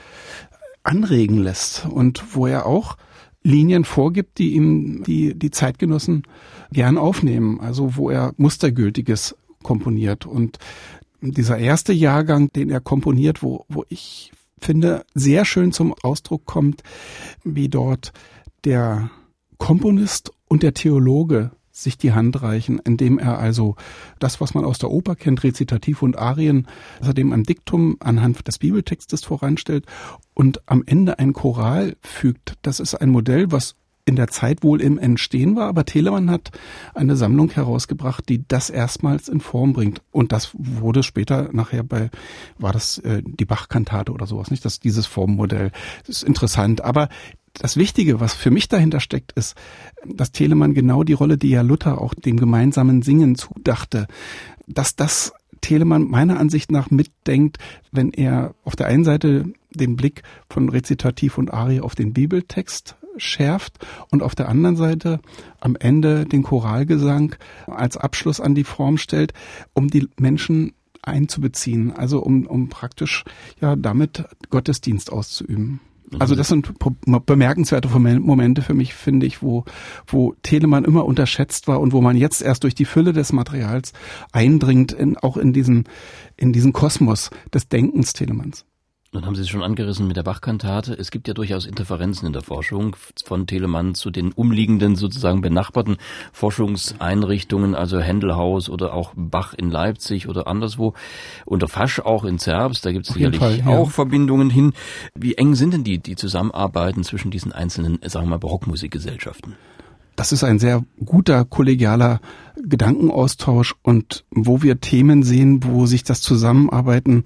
anregen 0.88 1.38
lässt 1.38 1.86
und 1.86 2.34
wo 2.34 2.46
er 2.46 2.66
auch 2.66 2.96
Linien 3.42 3.84
vorgibt, 3.84 4.38
die 4.38 4.54
ihm 4.54 5.04
die, 5.04 5.38
die 5.38 5.50
Zeitgenossen 5.50 6.24
gern 6.72 6.98
aufnehmen, 6.98 7.60
also 7.60 7.96
wo 7.96 8.10
er 8.10 8.32
Mustergültiges 8.36 9.36
komponiert. 9.62 10.26
Und 10.26 10.58
dieser 11.20 11.58
erste 11.58 11.92
Jahrgang, 11.92 12.52
den 12.52 12.70
er 12.70 12.80
komponiert, 12.80 13.42
wo, 13.42 13.64
wo 13.68 13.84
ich 13.88 14.32
finde, 14.60 15.04
sehr 15.14 15.44
schön 15.44 15.72
zum 15.72 15.94
Ausdruck 16.02 16.44
kommt, 16.46 16.82
wie 17.44 17.68
dort 17.68 18.12
der 18.64 19.10
Komponist 19.58 20.32
und 20.48 20.62
der 20.62 20.74
Theologe 20.74 21.52
sich 21.82 21.98
die 21.98 22.12
Hand 22.12 22.42
reichen, 22.42 22.78
indem 22.78 23.18
er 23.18 23.38
also 23.38 23.76
das, 24.18 24.40
was 24.40 24.54
man 24.54 24.64
aus 24.64 24.78
der 24.78 24.90
Oper 24.90 25.16
kennt, 25.16 25.44
Rezitativ 25.44 26.02
und 26.02 26.18
Arien, 26.18 26.66
außerdem 27.00 27.32
ein 27.32 27.44
Diktum 27.44 27.96
anhand 28.00 28.46
des 28.46 28.58
Bibeltextes 28.58 29.24
voranstellt 29.24 29.86
und 30.34 30.60
am 30.66 30.82
Ende 30.86 31.18
ein 31.18 31.32
Choral 31.32 31.96
fügt. 32.00 32.54
Das 32.62 32.80
ist 32.80 32.94
ein 32.94 33.10
Modell, 33.10 33.50
was 33.52 33.76
in 34.08 34.16
der 34.16 34.28
Zeit 34.28 34.64
wohl 34.64 34.80
im 34.80 34.98
Entstehen 34.98 35.54
war, 35.54 35.68
aber 35.68 35.84
Telemann 35.84 36.30
hat 36.30 36.50
eine 36.94 37.14
Sammlung 37.14 37.50
herausgebracht, 37.50 38.26
die 38.28 38.42
das 38.48 38.70
erstmals 38.70 39.28
in 39.28 39.40
Form 39.40 39.74
bringt. 39.74 40.00
Und 40.10 40.32
das 40.32 40.50
wurde 40.54 41.02
später 41.02 41.50
nachher 41.52 41.82
bei, 41.82 42.10
war 42.56 42.72
das 42.72 42.96
äh, 42.98 43.22
die 43.22 43.44
Bach-Kantate 43.44 44.10
oder 44.10 44.26
sowas, 44.26 44.50
nicht? 44.50 44.64
Das 44.64 44.80
dieses 44.80 45.04
Formmodell. 45.04 45.72
Das 46.06 46.16
ist 46.16 46.22
interessant. 46.22 46.80
Aber 46.80 47.10
das 47.58 47.76
Wichtige, 47.76 48.20
was 48.20 48.34
für 48.34 48.50
mich 48.50 48.68
dahinter 48.68 49.00
steckt, 49.00 49.32
ist, 49.32 49.56
dass 50.06 50.32
Telemann 50.32 50.74
genau 50.74 51.02
die 51.02 51.12
Rolle, 51.12 51.38
die 51.38 51.50
ja 51.50 51.62
Luther 51.62 52.00
auch 52.00 52.14
dem 52.14 52.36
gemeinsamen 52.36 53.02
Singen 53.02 53.34
zudachte, 53.34 54.06
dass 54.66 54.96
das 54.96 55.32
Telemann 55.60 56.08
meiner 56.08 56.38
Ansicht 56.38 56.70
nach 56.70 56.90
mitdenkt, 56.90 57.58
wenn 57.90 58.12
er 58.12 58.54
auf 58.64 58.76
der 58.76 58.86
einen 58.86 59.04
Seite 59.04 59.52
den 59.70 59.96
Blick 59.96 60.22
von 60.48 60.68
Rezitativ 60.68 61.38
und 61.38 61.52
Arie 61.52 61.80
auf 61.80 61.94
den 61.94 62.12
Bibeltext 62.12 62.96
schärft 63.16 63.84
und 64.10 64.22
auf 64.22 64.34
der 64.34 64.48
anderen 64.48 64.76
Seite 64.76 65.20
am 65.60 65.76
Ende 65.76 66.24
den 66.24 66.44
Choralgesang 66.44 67.34
als 67.66 67.96
Abschluss 67.96 68.40
an 68.40 68.54
die 68.54 68.64
Form 68.64 68.96
stellt, 68.98 69.32
um 69.74 69.88
die 69.88 70.08
Menschen 70.18 70.74
einzubeziehen, 71.02 71.92
also 71.92 72.20
um, 72.20 72.46
um 72.46 72.68
praktisch 72.68 73.24
ja 73.60 73.76
damit 73.76 74.24
Gottesdienst 74.50 75.12
auszuüben. 75.12 75.80
Also 76.18 76.34
das 76.34 76.48
sind 76.48 76.72
bemerkenswerte 77.26 77.88
Momente 77.88 78.62
für 78.62 78.74
mich, 78.74 78.94
finde 78.94 79.26
ich, 79.26 79.42
wo, 79.42 79.64
wo 80.06 80.34
Telemann 80.42 80.84
immer 80.84 81.04
unterschätzt 81.04 81.68
war 81.68 81.80
und 81.80 81.92
wo 81.92 82.00
man 82.00 82.16
jetzt 82.16 82.42
erst 82.42 82.64
durch 82.64 82.74
die 82.74 82.84
Fülle 82.84 83.12
des 83.12 83.32
Materials 83.32 83.92
eindringt, 84.32 84.92
in, 84.92 85.16
auch 85.16 85.36
in 85.36 85.52
diesen, 85.52 85.84
in 86.36 86.52
diesen 86.52 86.72
Kosmos 86.72 87.30
des 87.52 87.68
Denkens 87.68 88.12
Telemanns. 88.12 88.64
Dann 89.10 89.24
haben 89.24 89.34
Sie 89.34 89.40
es 89.40 89.48
schon 89.48 89.62
angerissen 89.62 90.06
mit 90.06 90.18
der 90.18 90.22
Bach-Kantate. 90.22 90.92
Es 90.92 91.10
gibt 91.10 91.28
ja 91.28 91.34
durchaus 91.34 91.64
Interferenzen 91.64 92.26
in 92.26 92.34
der 92.34 92.42
Forschung 92.42 92.94
von 93.24 93.46
Telemann 93.46 93.94
zu 93.94 94.10
den 94.10 94.32
umliegenden, 94.32 94.96
sozusagen 94.96 95.40
benachbarten 95.40 95.96
Forschungseinrichtungen, 96.34 97.74
also 97.74 98.00
Händelhaus 98.00 98.68
oder 98.68 98.92
auch 98.92 99.14
Bach 99.16 99.54
in 99.54 99.70
Leipzig 99.70 100.28
oder 100.28 100.46
anderswo. 100.46 100.92
Unter 101.46 101.68
Fasch 101.68 102.00
auch 102.00 102.24
in 102.24 102.38
Zerbst, 102.38 102.84
da 102.84 102.92
gibt 102.92 103.08
es 103.08 103.14
sicherlich 103.14 103.40
Fall, 103.40 103.58
ja. 103.60 103.68
auch 103.68 103.90
Verbindungen 103.90 104.50
hin. 104.50 104.74
Wie 105.14 105.36
eng 105.36 105.54
sind 105.54 105.72
denn 105.72 105.84
die, 105.84 105.98
die 106.00 106.16
Zusammenarbeiten 106.16 107.02
zwischen 107.02 107.30
diesen 107.30 107.50
einzelnen, 107.50 108.00
sagen 108.04 108.26
wir 108.26 108.30
mal, 108.32 108.38
Barockmusikgesellschaften? 108.38 109.54
Das 110.16 110.32
ist 110.32 110.44
ein 110.44 110.58
sehr 110.58 110.84
guter 111.02 111.44
kollegialer 111.44 112.20
Gedankenaustausch 112.64 113.74
und 113.82 114.24
wo 114.30 114.62
wir 114.62 114.80
Themen 114.80 115.22
sehen, 115.22 115.64
wo 115.64 115.86
sich 115.86 116.04
das 116.04 116.20
Zusammenarbeiten 116.20 117.24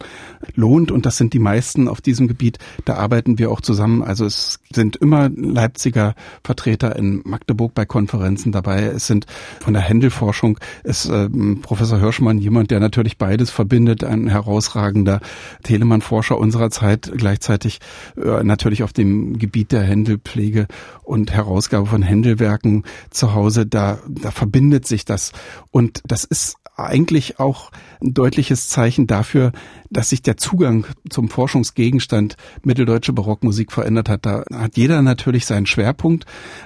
lohnt 0.54 0.90
und 0.90 1.06
das 1.06 1.16
sind 1.16 1.32
die 1.32 1.38
meisten 1.38 1.88
auf 1.88 2.00
diesem 2.00 2.28
Gebiet, 2.28 2.58
da 2.84 2.94
arbeiten 2.94 3.38
wir 3.38 3.50
auch 3.50 3.60
zusammen. 3.60 4.02
Also 4.02 4.24
es 4.24 4.60
sind 4.72 4.96
immer 4.96 5.28
Leipziger 5.28 6.14
Vertreter 6.44 6.96
in 6.96 7.22
Magdeburg 7.24 7.74
bei 7.74 7.84
Konferenzen 7.84 8.52
dabei. 8.52 8.82
Es 8.82 9.06
sind 9.06 9.26
von 9.60 9.74
der 9.74 9.82
Händelforschung 9.82 10.58
ist 10.84 11.06
äh, 11.06 11.28
Professor 11.62 11.98
Hirschmann 11.98 12.38
jemand, 12.38 12.70
der 12.70 12.80
natürlich 12.80 13.18
beides 13.18 13.50
verbindet, 13.50 14.04
ein 14.04 14.28
herausragender 14.28 15.20
Telemann-Forscher 15.62 16.38
unserer 16.38 16.70
Zeit, 16.70 17.10
gleichzeitig 17.16 17.80
äh, 18.16 18.42
natürlich 18.42 18.82
auf 18.82 18.92
dem 18.92 19.38
Gebiet 19.38 19.72
der 19.72 19.82
Händelpflege 19.82 20.66
und 21.02 21.32
Herausgabe 21.32 21.86
von 21.86 22.02
Händelwerken 22.02 22.84
zu 23.10 23.34
Hause. 23.34 23.66
Da, 23.66 23.98
da 24.08 24.30
verbindet 24.30 24.86
sich 24.86 25.04
das 25.04 25.21
Und 25.70 26.02
das 26.04 26.24
ist 26.24 26.56
eigentlich 26.76 27.38
auch 27.38 27.70
ein 28.02 28.14
deutliches 28.14 28.68
Zeichen 28.68 29.06
dafür, 29.06 29.52
dass 29.90 30.10
sich 30.10 30.22
der 30.22 30.36
Zugang 30.36 30.86
zum 31.08 31.28
Forschungsgegenstand 31.28 32.36
mitteldeutsche 32.62 33.12
Barockmusik 33.12 33.72
verändert 33.72 34.08
hat. 34.08 34.26
Da 34.26 34.44
hat 34.52 34.76
jeder 34.76 35.02
natürlich 35.02 35.46
seinen 35.46 35.66
Schwerpunkt, 35.66 36.24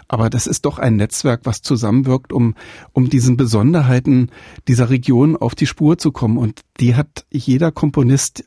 aber 0.09 0.31
das 0.31 0.47
ist 0.47 0.65
doch 0.65 0.79
ein 0.79 0.97
Netzwerk, 0.97 1.41
was 1.45 1.63
zusammenwirkt, 1.63 2.33
um, 2.33 2.55
um 2.93 3.11
diesen 3.11 3.37
Besonderheiten 3.37 4.31
dieser 4.69 4.91
Region 4.91 5.37
auf 5.37 5.55
die 5.55 5.67
Spur 5.67 5.99
zu 5.99 6.13
kommen. 6.13 6.39
Und 6.39 6.63
die 6.81 6.95
hat 6.95 7.27
jeder 7.31 7.73
Komponist 7.73 8.45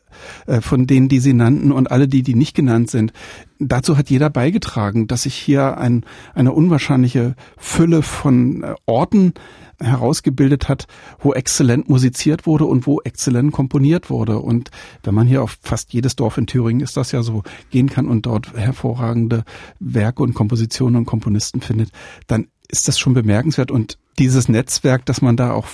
äh, 0.48 0.62
von 0.62 0.88
denen, 0.88 1.10
die 1.10 1.20
Sie 1.20 1.34
nannten 1.34 1.72
und 1.72 1.92
alle, 1.92 2.08
die, 2.08 2.24
die 2.24 2.36
nicht 2.36 2.56
genannt 2.56 2.90
sind. 2.90 3.14
Dazu 3.60 3.98
hat 3.98 4.10
jeder 4.10 4.30
beigetragen, 4.30 5.08
dass 5.08 5.24
sich 5.24 5.36
hier 5.36 5.78
ein, 5.78 6.06
eine 6.34 6.54
unwahrscheinliche 6.54 7.36
Fülle 7.58 8.02
von 8.02 8.64
äh, 8.64 8.76
Orten 8.86 9.34
herausgebildet 9.82 10.68
hat, 10.68 10.88
wo 11.20 11.34
exzellent 11.34 11.90
musiziert 11.90 12.46
wurde 12.46 12.66
und 12.66 12.79
wo 12.86 13.02
exzellent 13.02 13.52
komponiert 13.52 14.10
wurde. 14.10 14.40
Und 14.40 14.72
wenn 15.04 15.14
man 15.14 15.28
hier 15.28 15.44
auf 15.44 15.58
fast 15.62 15.94
jedes 15.94 16.16
Dorf 16.16 16.38
in 16.38 16.48
Thüringen 16.48 16.82
ist 16.82 16.98
das 16.98 17.12
ja 17.12 17.24
so 17.24 17.44
gehen 17.70 17.90
kann 17.90 18.08
und 18.08 18.26
dort 18.26 18.54
hervorragende 18.54 19.44
Werke 19.80 20.24
und 20.24 20.34
Kompositionen 20.34 20.98
und 20.98 21.06
Komponisten 21.06 21.62
findet, 21.62 21.92
dann 22.28 22.48
ist 22.68 22.88
das 22.88 23.00
schon 23.00 23.14
bemerkenswert. 23.14 23.72
Und 23.72 23.98
dieses 24.18 24.48
Netzwerk, 24.48 25.06
das 25.06 25.22
man 25.22 25.38
da 25.38 25.52
auch 25.52 25.68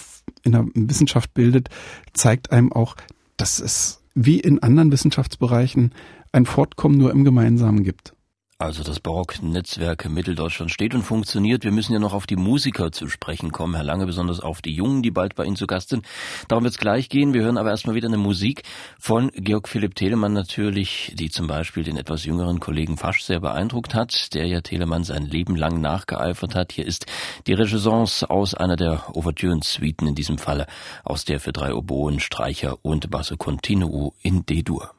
in 0.43 0.53
der 0.53 0.65
Wissenschaft 0.73 1.33
bildet, 1.33 1.69
zeigt 2.13 2.51
einem 2.51 2.71
auch, 2.71 2.95
dass 3.37 3.59
es 3.59 4.01
wie 4.13 4.39
in 4.39 4.63
anderen 4.63 4.91
Wissenschaftsbereichen 4.91 5.93
ein 6.31 6.45
Fortkommen 6.45 6.97
nur 6.97 7.11
im 7.11 7.23
Gemeinsamen 7.23 7.83
gibt. 7.83 8.14
Also 8.57 8.83
das 8.83 9.01
Barocknetzwerk 9.01 10.07
Mitteldeutschland 10.07 10.71
steht 10.71 10.95
und 10.95 11.03
funktioniert. 11.03 11.65
Wir 11.65 11.73
müssen 11.73 11.91
ja 11.91 11.99
noch 11.99 12.13
auf 12.13 12.25
die 12.25 12.37
Musiker 12.37 12.93
zu 12.93 13.09
sprechen 13.09 13.51
kommen, 13.51 13.75
Herr 13.75 13.83
Lange, 13.83 14.05
besonders 14.05 14.39
auf 14.39 14.61
die 14.61 14.73
Jungen, 14.73 15.01
die 15.01 15.11
bald 15.11 15.35
bei 15.35 15.43
Ihnen 15.43 15.57
zu 15.57 15.67
Gast 15.67 15.89
sind. 15.89 16.05
Darum 16.47 16.63
wird 16.63 16.71
es 16.71 16.79
gleich 16.79 17.09
gehen. 17.09 17.33
Wir 17.33 17.41
hören 17.43 17.57
aber 17.57 17.71
erstmal 17.71 17.97
wieder 17.97 18.07
eine 18.07 18.15
Musik 18.15 18.63
von 18.97 19.29
Georg 19.35 19.67
Philipp 19.67 19.95
Telemann 19.95 20.31
natürlich, 20.31 21.11
die 21.15 21.29
zum 21.29 21.47
Beispiel 21.47 21.83
den 21.83 21.97
etwas 21.97 22.23
jüngeren 22.23 22.61
Kollegen 22.61 22.95
Fasch 22.95 23.23
sehr 23.23 23.41
beeindruckt 23.41 23.93
hat, 23.93 24.33
der 24.33 24.47
ja 24.47 24.61
Telemann 24.61 25.03
sein 25.03 25.25
Leben 25.25 25.57
lang 25.57 25.81
nachgeeifert 25.81 26.55
hat. 26.55 26.71
Hier 26.71 26.85
ist 26.85 27.07
die 27.47 27.53
Renaissance 27.53 28.29
aus 28.29 28.53
einer 28.53 28.77
der 28.77 29.13
Ouvertüren-Suiten, 29.13 30.07
in 30.07 30.15
diesem 30.15 30.37
Falle 30.37 30.65
aus 31.03 31.25
der 31.25 31.41
für 31.41 31.51
drei 31.51 31.73
Oboen, 31.73 32.21
Streicher 32.21 32.77
und 32.83 33.11
Basso 33.11 33.35
Continuo 33.35 34.13
in 34.21 34.45
D-Dur. 34.45 34.94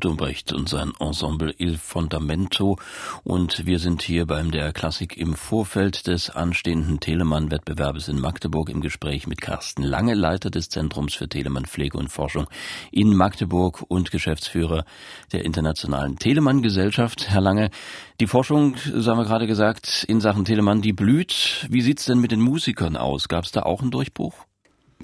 Paul 0.00 0.10
Dumbrecht 0.10 0.52
und 0.52 0.68
sein 0.68 0.92
Ensemble 0.98 1.54
Il 1.58 1.76
Fondamento 1.76 2.78
und 3.22 3.66
wir 3.66 3.78
sind 3.78 4.00
hier 4.02 4.26
beim 4.26 4.50
der 4.50 4.72
Klassik 4.72 5.16
im 5.16 5.34
Vorfeld 5.34 6.06
des 6.06 6.30
anstehenden 6.30 7.00
Telemann-Wettbewerbes 7.00 8.08
in 8.08 8.18
Magdeburg 8.18 8.70
im 8.70 8.80
Gespräch 8.80 9.26
mit 9.26 9.42
Carsten 9.42 9.82
Lange, 9.82 10.14
Leiter 10.14 10.50
des 10.50 10.70
Zentrums 10.70 11.14
für 11.14 11.28
Telemann 11.28 11.66
Pflege 11.66 11.98
und 11.98 12.08
Forschung 12.08 12.46
in 12.90 13.14
Magdeburg 13.14 13.84
und 13.88 14.10
Geschäftsführer 14.10 14.84
der 15.32 15.44
Internationalen 15.44 16.16
Telemann-Gesellschaft. 16.16 17.28
Herr 17.28 17.42
Lange, 17.42 17.70
die 18.20 18.26
Forschung, 18.26 18.76
so 18.94 19.10
haben 19.10 19.18
wir 19.18 19.26
gerade 19.26 19.46
gesagt, 19.46 20.04
in 20.08 20.20
Sachen 20.20 20.46
Telemann, 20.46 20.80
die 20.80 20.94
blüht. 20.94 21.66
Wie 21.68 21.82
sieht's 21.82 22.06
denn 22.06 22.20
mit 22.20 22.32
den 22.32 22.40
Musikern 22.40 22.96
aus? 22.96 23.28
Gab 23.28 23.44
es 23.44 23.52
da 23.52 23.62
auch 23.62 23.82
einen 23.82 23.90
Durchbruch? 23.90 24.34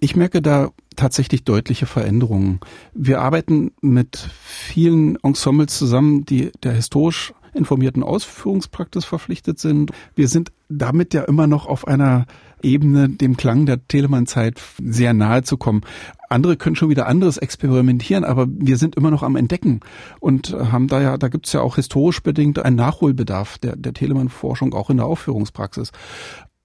Ich 0.00 0.14
merke 0.14 0.42
da 0.42 0.70
tatsächlich 0.94 1.44
deutliche 1.44 1.86
Veränderungen. 1.86 2.60
Wir 2.92 3.20
arbeiten 3.20 3.72
mit 3.80 4.28
vielen 4.44 5.16
Ensembles 5.22 5.76
zusammen, 5.78 6.24
die 6.24 6.52
der 6.62 6.72
historisch 6.72 7.32
informierten 7.54 8.02
Ausführungspraxis 8.02 9.04
verpflichtet 9.04 9.58
sind. 9.58 9.90
Wir 10.14 10.28
sind 10.28 10.52
damit 10.68 11.14
ja 11.14 11.22
immer 11.22 11.46
noch 11.46 11.66
auf 11.66 11.86
einer 11.86 12.26
Ebene, 12.62 13.08
dem 13.08 13.36
Klang 13.36 13.66
der 13.66 13.86
Telemann-Zeit 13.86 14.60
sehr 14.82 15.12
nahe 15.12 15.42
zu 15.42 15.56
kommen. 15.56 15.82
Andere 16.28 16.56
können 16.56 16.74
schon 16.74 16.88
wieder 16.88 17.06
anderes 17.06 17.38
experimentieren, 17.38 18.24
aber 18.24 18.46
wir 18.48 18.76
sind 18.76 18.96
immer 18.96 19.10
noch 19.10 19.22
am 19.22 19.36
Entdecken 19.36 19.80
und 20.20 20.52
haben 20.52 20.88
da 20.88 21.00
ja, 21.00 21.18
da 21.18 21.28
gibt's 21.28 21.52
ja 21.52 21.60
auch 21.60 21.76
historisch 21.76 22.22
bedingt 22.22 22.58
einen 22.58 22.76
Nachholbedarf 22.76 23.58
der, 23.58 23.76
der 23.76 23.94
Telemann-Forschung 23.94 24.74
auch 24.74 24.90
in 24.90 24.96
der 24.96 25.06
Aufführungspraxis. 25.06 25.92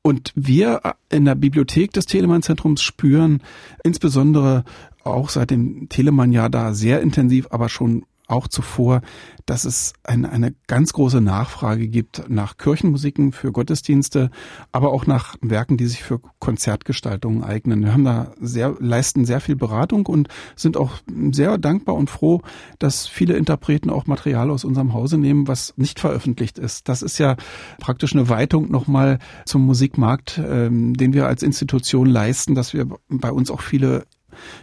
Und 0.03 0.31
wir 0.36 0.81
in 1.10 1.25
der 1.25 1.36
Bibliothek 1.36 1.91
des 1.93 2.08
Telemann-Zentrums 2.08 2.81
spüren, 2.81 3.41
insbesondere 3.84 4.63
auch 5.03 5.29
seit 5.29 5.51
dem 5.51 5.89
Telemann-Jahr 5.89 6.50
da 6.50 6.74
sehr 6.74 7.01
intensiv, 7.01 7.48
aber 7.51 7.70
schon 7.70 8.05
auch 8.32 8.48
zuvor, 8.48 9.02
dass 9.46 9.66
es 9.66 9.94
eine, 10.04 10.32
eine 10.32 10.54
ganz 10.68 10.94
große 10.94 11.22
Nachfrage 11.22 11.88
gibt 11.88 12.30
nach 12.30 12.58
Kirchenmusiken 12.58 13.32
für 13.32 13.52
Gottesdienste, 13.52 14.32
aber 14.72 14.92
auch 14.94 15.06
nach 15.06 15.36
Werken, 15.42 15.78
die 15.78 15.88
sich 15.88 16.04
für 16.04 16.22
Konzertgestaltungen 16.40 17.44
eignen. 17.44 17.84
Wir 17.84 17.94
haben 17.94 18.06
da 18.06 18.32
sehr, 18.40 18.76
leisten 18.80 19.26
sehr 19.26 19.42
viel 19.42 19.56
Beratung 19.56 20.06
und 20.06 20.30
sind 20.56 20.78
auch 20.78 20.98
sehr 21.32 21.58
dankbar 21.58 21.96
und 21.96 22.10
froh, 22.10 22.42
dass 22.80 23.08
viele 23.08 23.36
Interpreten 23.36 23.90
auch 23.90 24.08
Material 24.08 24.50
aus 24.50 24.64
unserem 24.64 24.94
Hause 24.94 25.18
nehmen, 25.18 25.48
was 25.48 25.74
nicht 25.78 26.00
veröffentlicht 26.00 26.58
ist. 26.58 26.88
Das 26.88 27.02
ist 27.02 27.18
ja 27.18 27.36
praktisch 27.80 28.14
eine 28.14 28.30
Weitung 28.30 28.72
nochmal 28.72 29.20
zum 29.46 29.66
Musikmarkt, 29.66 30.40
ähm, 30.44 30.96
den 30.96 31.14
wir 31.14 31.28
als 31.28 31.44
Institution 31.44 32.08
leisten, 32.08 32.56
dass 32.56 32.74
wir 32.74 32.88
bei 33.10 33.32
uns 33.32 33.52
auch 33.52 33.62
viele 33.62 34.06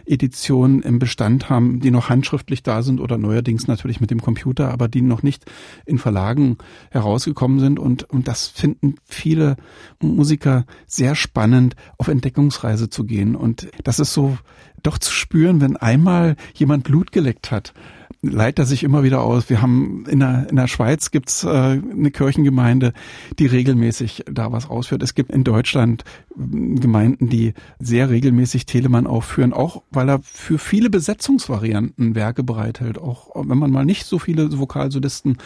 Editionen 0.05 0.81
im 0.81 0.99
Bestand 0.99 1.49
haben, 1.49 1.79
die 1.79 1.91
noch 1.91 2.09
handschriftlich 2.09 2.63
da 2.63 2.81
sind 2.83 2.99
oder 2.99 3.17
neuerdings 3.17 3.67
natürlich 3.67 4.01
mit 4.01 4.11
dem 4.11 4.21
Computer, 4.21 4.71
aber 4.71 4.87
die 4.87 5.01
noch 5.01 5.23
nicht 5.23 5.45
in 5.85 5.97
Verlagen 5.97 6.57
herausgekommen 6.91 7.59
sind. 7.59 7.79
Und, 7.79 8.03
und 8.09 8.27
das 8.27 8.47
finden 8.47 8.95
viele 9.05 9.55
Musiker 10.01 10.65
sehr 10.87 11.15
spannend, 11.15 11.75
auf 11.97 12.07
Entdeckungsreise 12.07 12.89
zu 12.89 13.03
gehen. 13.03 13.35
Und 13.35 13.69
das 13.83 13.99
ist 13.99 14.13
so 14.13 14.37
doch 14.83 14.97
zu 14.97 15.11
spüren, 15.11 15.61
wenn 15.61 15.77
einmal 15.77 16.35
jemand 16.53 16.83
Blut 16.83 17.11
geleckt 17.11 17.51
hat 17.51 17.73
leitet 18.21 18.59
er 18.59 18.65
sich 18.65 18.83
immer 18.83 19.03
wieder 19.03 19.21
aus. 19.21 19.49
Wir 19.49 19.61
haben 19.61 20.03
in 20.07 20.19
der, 20.19 20.47
in 20.49 20.57
der 20.57 20.67
Schweiz 20.67 21.11
gibt's 21.11 21.43
äh, 21.43 21.47
eine 21.47 22.11
Kirchengemeinde, 22.11 22.93
die 23.37 23.45
regelmäßig 23.45 24.25
da 24.29 24.51
was 24.51 24.69
ausführt. 24.69 25.03
Es 25.03 25.15
gibt 25.15 25.31
in 25.31 25.45
Deutschland 25.45 26.03
ähm, 26.37 26.79
Gemeinden, 26.79 27.29
die 27.29 27.53
sehr 27.79 28.09
regelmäßig 28.09 28.65
Telemann 28.65 29.07
aufführen, 29.07 29.53
auch 29.53 29.83
weil 29.89 30.09
er 30.09 30.19
für 30.21 30.57
viele 30.57 30.89
Besetzungsvarianten 30.89 32.13
Werke 32.13 32.43
bereithält. 32.43 32.97
Auch 32.97 33.29
wenn 33.35 33.57
man 33.57 33.71
mal 33.71 33.85
nicht 33.85 34.05
so 34.05 34.19
viele 34.19 34.57
Vokalsolisten 34.57 35.37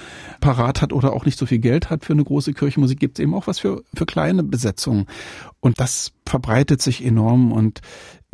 parat 0.42 0.82
hat 0.82 0.94
oder 0.94 1.14
auch 1.14 1.26
nicht 1.26 1.38
so 1.38 1.46
viel 1.46 1.60
Geld 1.60 1.92
hat 1.92 2.06
für 2.06 2.14
eine 2.14 2.24
große 2.24 2.54
Kirchenmusik, 2.54 3.00
gibt's 3.00 3.20
eben 3.20 3.36
auch 3.36 3.46
was 3.46 3.60
für, 3.60 3.84
für 3.94 4.08
kleine 4.08 4.44
Besetzungen. 4.44 5.06
Und 5.60 5.80
das 5.80 6.12
verbreitet 6.26 6.82
sich 6.82 7.06
enorm 7.06 7.52
und 7.52 7.82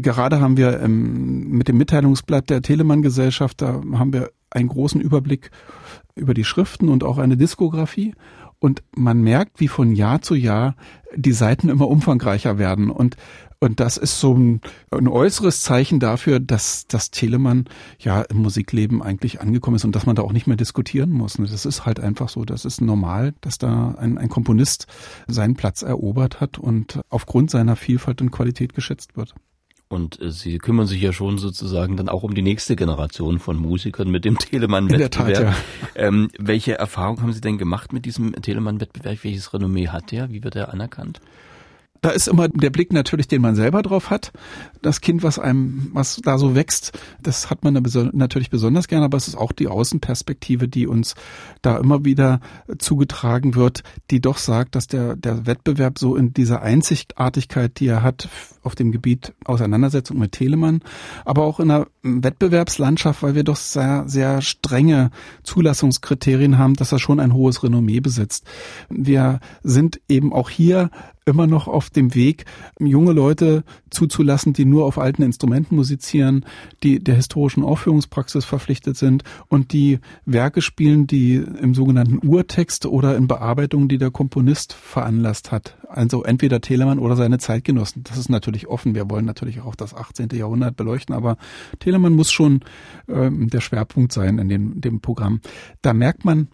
Gerade 0.01 0.39
haben 0.39 0.57
wir 0.57 0.79
ähm, 0.81 1.49
mit 1.49 1.67
dem 1.67 1.77
Mitteilungsblatt 1.77 2.49
der 2.49 2.61
Telemann-Gesellschaft, 2.61 3.61
da 3.61 3.81
haben 3.93 4.13
wir 4.13 4.31
einen 4.49 4.69
großen 4.69 5.01
Überblick 5.01 5.51
über 6.15 6.33
die 6.33 6.45
Schriften 6.45 6.89
und 6.89 7.03
auch 7.03 7.17
eine 7.17 7.37
Diskografie. 7.37 8.13
Und 8.59 8.83
man 8.95 9.21
merkt, 9.21 9.59
wie 9.59 9.69
von 9.69 9.93
Jahr 9.93 10.21
zu 10.21 10.35
Jahr 10.35 10.75
die 11.15 11.31
Seiten 11.31 11.69
immer 11.69 11.87
umfangreicher 11.87 12.57
werden. 12.57 12.89
Und, 12.89 13.15
und 13.59 13.79
das 13.79 13.95
ist 13.95 14.19
so 14.19 14.33
ein, 14.33 14.61
ein 14.91 15.07
äußeres 15.07 15.61
Zeichen 15.61 16.01
dafür, 16.01 16.41
dass 16.41 16.85
das 16.87 17.09
Telemann 17.09 17.65
ja 17.99 18.21
im 18.21 18.37
Musikleben 18.41 19.01
eigentlich 19.01 19.39
angekommen 19.39 19.77
ist 19.77 19.85
und 19.85 19.95
dass 19.95 20.05
man 20.05 20.17
da 20.17 20.23
auch 20.23 20.33
nicht 20.33 20.45
mehr 20.45 20.57
diskutieren 20.57 21.09
muss. 21.09 21.37
Das 21.39 21.65
ist 21.65 21.85
halt 21.85 22.01
einfach 22.01 22.27
so. 22.27 22.43
Das 22.43 22.65
ist 22.65 22.81
normal, 22.81 23.33
dass 23.39 23.59
da 23.59 23.95
ein, 23.97 24.17
ein 24.17 24.29
Komponist 24.29 24.87
seinen 25.27 25.55
Platz 25.55 25.81
erobert 25.81 26.41
hat 26.41 26.57
und 26.57 26.99
aufgrund 27.09 27.51
seiner 27.51 27.77
Vielfalt 27.77 28.21
und 28.21 28.31
Qualität 28.31 28.73
geschätzt 28.73 29.15
wird. 29.15 29.35
Und 29.91 30.21
äh, 30.21 30.29
Sie 30.29 30.59
kümmern 30.59 30.85
sich 30.85 31.01
ja 31.01 31.11
schon 31.11 31.39
sozusagen 31.39 31.97
dann 31.97 32.09
auch 32.09 32.21
um 32.21 32.35
die 32.35 32.43
nächste 32.43 32.75
Generation 32.75 33.39
von 33.39 33.57
Musikern 33.57 34.11
mit 34.11 34.23
dem 34.23 34.37
Telemann-Wettbewerb. 34.37 35.41
Ja. 35.41 35.55
Ähm, 35.95 36.29
welche 36.37 36.77
Erfahrungen 36.77 37.23
haben 37.23 37.33
Sie 37.33 37.41
denn 37.41 37.57
gemacht 37.57 37.91
mit 37.91 38.05
diesem 38.05 38.33
Telemann-Wettbewerb? 38.33 39.23
Welches 39.23 39.51
Renommee 39.51 39.87
hat 39.87 40.11
der? 40.11 40.29
Wie 40.29 40.43
wird 40.43 40.55
er 40.55 40.71
anerkannt? 40.71 41.21
Da 42.01 42.09
ist 42.09 42.27
immer 42.27 42.47
der 42.47 42.69
Blick 42.69 42.93
natürlich, 42.93 43.27
den 43.27 43.41
man 43.41 43.55
selber 43.55 43.81
drauf 43.81 44.09
hat. 44.09 44.31
Das 44.81 45.01
Kind, 45.01 45.23
was 45.23 45.39
einem, 45.39 45.89
was 45.93 46.17
da 46.23 46.37
so 46.37 46.55
wächst, 46.55 46.97
das 47.21 47.49
hat 47.49 47.63
man 47.63 47.73
natürlich 47.73 48.49
besonders 48.49 48.87
gerne, 48.87 49.05
aber 49.05 49.17
es 49.17 49.27
ist 49.27 49.35
auch 49.35 49.51
die 49.51 49.67
Außenperspektive, 49.67 50.67
die 50.67 50.87
uns 50.87 51.15
da 51.61 51.77
immer 51.77 52.05
wieder 52.05 52.39
zugetragen 52.77 53.55
wird, 53.55 53.83
die 54.11 54.21
doch 54.21 54.37
sagt, 54.37 54.75
dass 54.75 54.87
der, 54.87 55.15
der 55.15 55.45
Wettbewerb 55.45 55.99
so 55.99 56.15
in 56.15 56.33
dieser 56.33 56.61
Einzigartigkeit, 56.61 57.79
die 57.79 57.87
er 57.87 58.03
hat 58.03 58.29
auf 58.63 58.75
dem 58.75 58.91
Gebiet 58.91 59.33
Auseinandersetzung 59.45 60.19
mit 60.19 60.33
Telemann, 60.33 60.81
aber 61.25 61.43
auch 61.43 61.59
in 61.59 61.71
einer 61.71 61.87
Wettbewerbslandschaft, 62.03 63.23
weil 63.23 63.35
wir 63.35 63.43
doch 63.43 63.55
sehr, 63.55 64.03
sehr 64.07 64.41
strenge 64.41 65.11
Zulassungskriterien 65.43 66.57
haben, 66.57 66.75
dass 66.75 66.91
er 66.91 66.99
schon 66.99 67.19
ein 67.19 67.33
hohes 67.33 67.63
Renommee 67.63 67.99
besitzt. 67.99 68.45
Wir 68.89 69.39
sind 69.63 70.01
eben 70.07 70.33
auch 70.33 70.49
hier 70.49 70.89
immer 71.29 71.47
noch 71.47 71.67
auf 71.67 71.89
dem 71.89 72.15
Weg, 72.15 72.45
junge 72.79 73.13
Leute 73.13 73.63
zuzulassen, 73.89 74.53
die 74.53 74.65
nur 74.65 74.85
auf 74.85 74.97
alten 74.97 75.23
Instrumenten 75.23 75.75
musizieren, 75.75 76.45
die 76.83 77.03
der 77.03 77.15
historischen 77.15 77.63
Aufführungspraxis 77.63 78.45
verpflichtet 78.45 78.97
sind 78.97 79.23
und 79.47 79.73
die 79.73 79.99
Werke 80.25 80.61
spielen, 80.61 81.07
die 81.07 81.35
im 81.35 81.73
sogenannten 81.73 82.25
Urtext 82.27 82.85
oder 82.85 83.15
in 83.15 83.27
Bearbeitungen, 83.27 83.87
die 83.87 83.97
der 83.97 84.11
Komponist 84.11 84.73
veranlasst 84.73 85.51
hat. 85.51 85.77
Also 85.87 86.23
entweder 86.23 86.61
Telemann 86.61 86.99
oder 86.99 87.15
seine 87.15 87.39
Zeitgenossen. 87.39 88.03
Das 88.03 88.17
ist 88.17 88.29
natürlich 88.29 88.67
offen. 88.67 88.95
Wir 88.95 89.09
wollen 89.09 89.25
natürlich 89.25 89.61
auch 89.61 89.75
das 89.75 89.93
18. 89.93 90.29
Jahrhundert 90.33 90.75
beleuchten, 90.75 91.15
aber 91.15 91.37
Telemann 91.79 92.13
muss 92.13 92.31
schon 92.31 92.61
ähm, 93.07 93.49
der 93.49 93.61
Schwerpunkt 93.61 94.11
sein 94.11 94.37
in 94.37 94.49
dem, 94.49 94.81
dem 94.81 95.01
Programm. 95.01 95.41
Da 95.81 95.93
merkt 95.93 96.25
man 96.25 96.49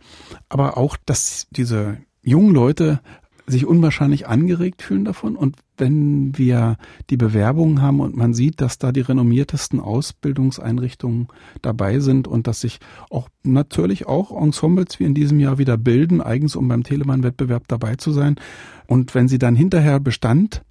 aber 0.50 0.78
auch, 0.78 0.98
dass 1.06 1.48
diese 1.52 1.98
jungen 2.22 2.54
Leute 2.54 3.02
sich 3.48 3.66
unwahrscheinlich 3.66 4.28
angeregt 4.28 4.82
fühlen 4.82 5.06
davon. 5.06 5.36
Und 5.36 5.58
wenn 5.78 6.38
wir 6.38 6.78
die 7.10 7.18
Bewerbungen 7.18 7.82
haben 7.82 8.00
und 8.00 8.16
man 8.16 8.34
sieht, 8.34 8.62
dass 8.62 8.78
da 8.78 8.92
die 8.92 9.02
renommiertesten 9.02 9.80
Ausbildungseinrichtungen 9.80 11.28
dabei 11.62 12.00
sind 12.00 12.28
und 12.28 12.48
dass 12.48 12.62
sich 12.62 12.80
auch 13.10 13.30
natürlich 13.44 14.08
auch 14.08 14.32
Ensembles 14.32 15.00
wie 15.00 15.06
in 15.06 15.14
diesem 15.14 15.40
Jahr 15.40 15.58
wieder 15.58 15.78
bilden, 15.78 16.22
eigens 16.22 16.56
um 16.56 16.68
beim 16.68 16.84
Telemann-Wettbewerb 16.84 17.68
dabei 17.68 17.96
zu 17.96 18.12
sein. 18.12 18.36
Und 18.88 19.14
wenn 19.16 19.28
sie 19.28 19.40
dann 19.40 19.56
hinterher 19.56 20.00
Bestand 20.00 20.64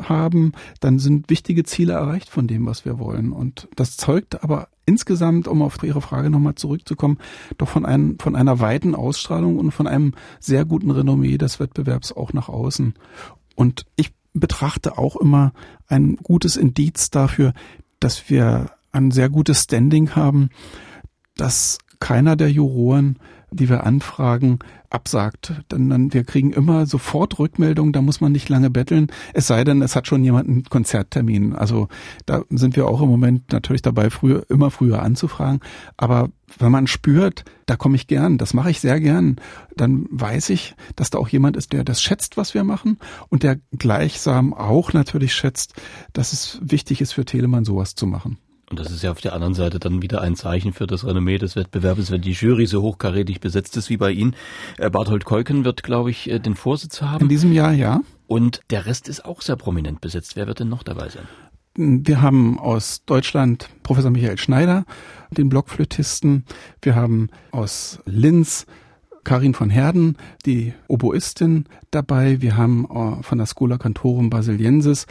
haben, 0.00 0.52
dann 0.80 0.98
sind 0.98 1.30
wichtige 1.30 1.64
Ziele 1.64 1.94
erreicht 1.94 2.28
von 2.28 2.46
dem, 2.46 2.66
was 2.66 2.84
wir 2.84 2.98
wollen. 2.98 3.32
Und 3.32 3.68
das 3.76 3.96
zeugt 3.96 4.42
aber 4.42 4.68
insgesamt, 4.86 5.48
um 5.48 5.62
auf 5.62 5.82
Ihre 5.82 6.00
Frage 6.00 6.30
nochmal 6.30 6.56
zurückzukommen, 6.56 7.18
doch 7.58 7.68
von, 7.68 7.86
einem, 7.86 8.18
von 8.18 8.36
einer 8.36 8.60
weiten 8.60 8.94
Ausstrahlung 8.94 9.58
und 9.58 9.70
von 9.70 9.86
einem 9.86 10.14
sehr 10.40 10.64
guten 10.64 10.90
Renommee 10.90 11.38
des 11.38 11.60
Wettbewerbs 11.60 12.12
auch 12.12 12.32
nach 12.32 12.48
außen. 12.48 12.94
Und 13.54 13.86
ich 13.96 14.12
betrachte 14.32 14.98
auch 14.98 15.16
immer 15.16 15.52
ein 15.86 16.16
gutes 16.16 16.56
Indiz 16.56 17.10
dafür, 17.10 17.54
dass 18.00 18.28
wir 18.28 18.72
ein 18.92 19.10
sehr 19.10 19.30
gutes 19.30 19.62
Standing 19.62 20.14
haben, 20.14 20.50
dass 21.36 21.78
keiner 22.00 22.36
der 22.36 22.50
Juroren 22.50 23.18
die 23.56 23.68
wir 23.68 23.84
anfragen, 23.84 24.58
absagt. 24.90 25.52
Denn 25.70 25.90
dann, 25.90 26.12
wir 26.12 26.24
kriegen 26.24 26.52
immer 26.52 26.86
sofort 26.86 27.38
Rückmeldungen, 27.38 27.92
da 27.92 28.02
muss 28.02 28.20
man 28.20 28.32
nicht 28.32 28.48
lange 28.48 28.70
betteln, 28.70 29.08
es 29.32 29.46
sei 29.46 29.64
denn, 29.64 29.82
es 29.82 29.96
hat 29.96 30.06
schon 30.06 30.24
jemand 30.24 30.48
einen 30.48 30.64
Konzerttermin. 30.64 31.54
Also 31.54 31.88
da 32.26 32.42
sind 32.50 32.76
wir 32.76 32.86
auch 32.86 33.02
im 33.02 33.08
Moment 33.08 33.52
natürlich 33.52 33.82
dabei, 33.82 34.10
früher, 34.10 34.44
immer 34.48 34.70
früher 34.70 35.02
anzufragen. 35.02 35.60
Aber 35.96 36.30
wenn 36.58 36.70
man 36.70 36.86
spürt, 36.86 37.44
da 37.66 37.76
komme 37.76 37.96
ich 37.96 38.06
gern, 38.06 38.38
das 38.38 38.54
mache 38.54 38.70
ich 38.70 38.80
sehr 38.80 39.00
gern, 39.00 39.36
dann 39.76 40.06
weiß 40.10 40.50
ich, 40.50 40.74
dass 40.96 41.10
da 41.10 41.18
auch 41.18 41.28
jemand 41.28 41.56
ist, 41.56 41.72
der 41.72 41.84
das 41.84 42.02
schätzt, 42.02 42.36
was 42.36 42.54
wir 42.54 42.64
machen 42.64 42.98
und 43.28 43.42
der 43.42 43.58
gleichsam 43.72 44.54
auch 44.54 44.92
natürlich 44.92 45.34
schätzt, 45.34 45.74
dass 46.12 46.32
es 46.32 46.60
wichtig 46.62 47.00
ist 47.00 47.12
für 47.12 47.24
Telemann 47.24 47.64
sowas 47.64 47.94
zu 47.94 48.06
machen. 48.06 48.38
Und 48.70 48.80
das 48.80 48.90
ist 48.90 49.02
ja 49.02 49.10
auf 49.10 49.20
der 49.20 49.34
anderen 49.34 49.54
Seite 49.54 49.78
dann 49.78 50.02
wieder 50.02 50.22
ein 50.22 50.36
Zeichen 50.36 50.72
für 50.72 50.86
das 50.86 51.04
Renommee 51.04 51.38
des 51.38 51.54
Wettbewerbs, 51.54 52.10
wenn 52.10 52.22
die 52.22 52.32
Jury 52.32 52.66
so 52.66 52.82
hochkarätig 52.82 53.40
besetzt 53.40 53.76
ist 53.76 53.90
wie 53.90 53.96
bei 53.96 54.10
Ihnen. 54.10 54.34
Äh, 54.78 54.90
Barthold 54.90 55.24
Keuken 55.24 55.64
wird, 55.64 55.82
glaube 55.82 56.10
ich, 56.10 56.30
äh, 56.30 56.38
den 56.38 56.54
Vorsitz 56.54 57.02
haben. 57.02 57.22
In 57.22 57.28
diesem 57.28 57.52
Jahr, 57.52 57.72
ja. 57.72 58.00
Und 58.26 58.62
der 58.70 58.86
Rest 58.86 59.08
ist 59.08 59.24
auch 59.24 59.42
sehr 59.42 59.56
prominent 59.56 60.00
besetzt. 60.00 60.36
Wer 60.36 60.46
wird 60.46 60.60
denn 60.60 60.68
noch 60.68 60.82
dabei 60.82 61.08
sein? 61.08 61.28
Wir 61.76 62.22
haben 62.22 62.58
aus 62.58 63.04
Deutschland 63.04 63.68
Professor 63.82 64.10
Michael 64.10 64.38
Schneider, 64.38 64.84
den 65.30 65.48
Blockflötisten. 65.48 66.44
Wir 66.80 66.94
haben 66.94 67.30
aus 67.50 67.98
Linz 68.06 68.66
Karin 69.24 69.54
von 69.54 69.70
Herden, 69.70 70.16
die 70.44 70.74
Oboistin 70.86 71.64
dabei. 71.90 72.40
Wir 72.42 72.56
haben 72.56 72.84
äh, 72.84 73.22
von 73.22 73.38
der 73.38 73.46
Schola 73.46 73.78
Cantorum 73.78 74.30
Basiliensis 74.30 75.06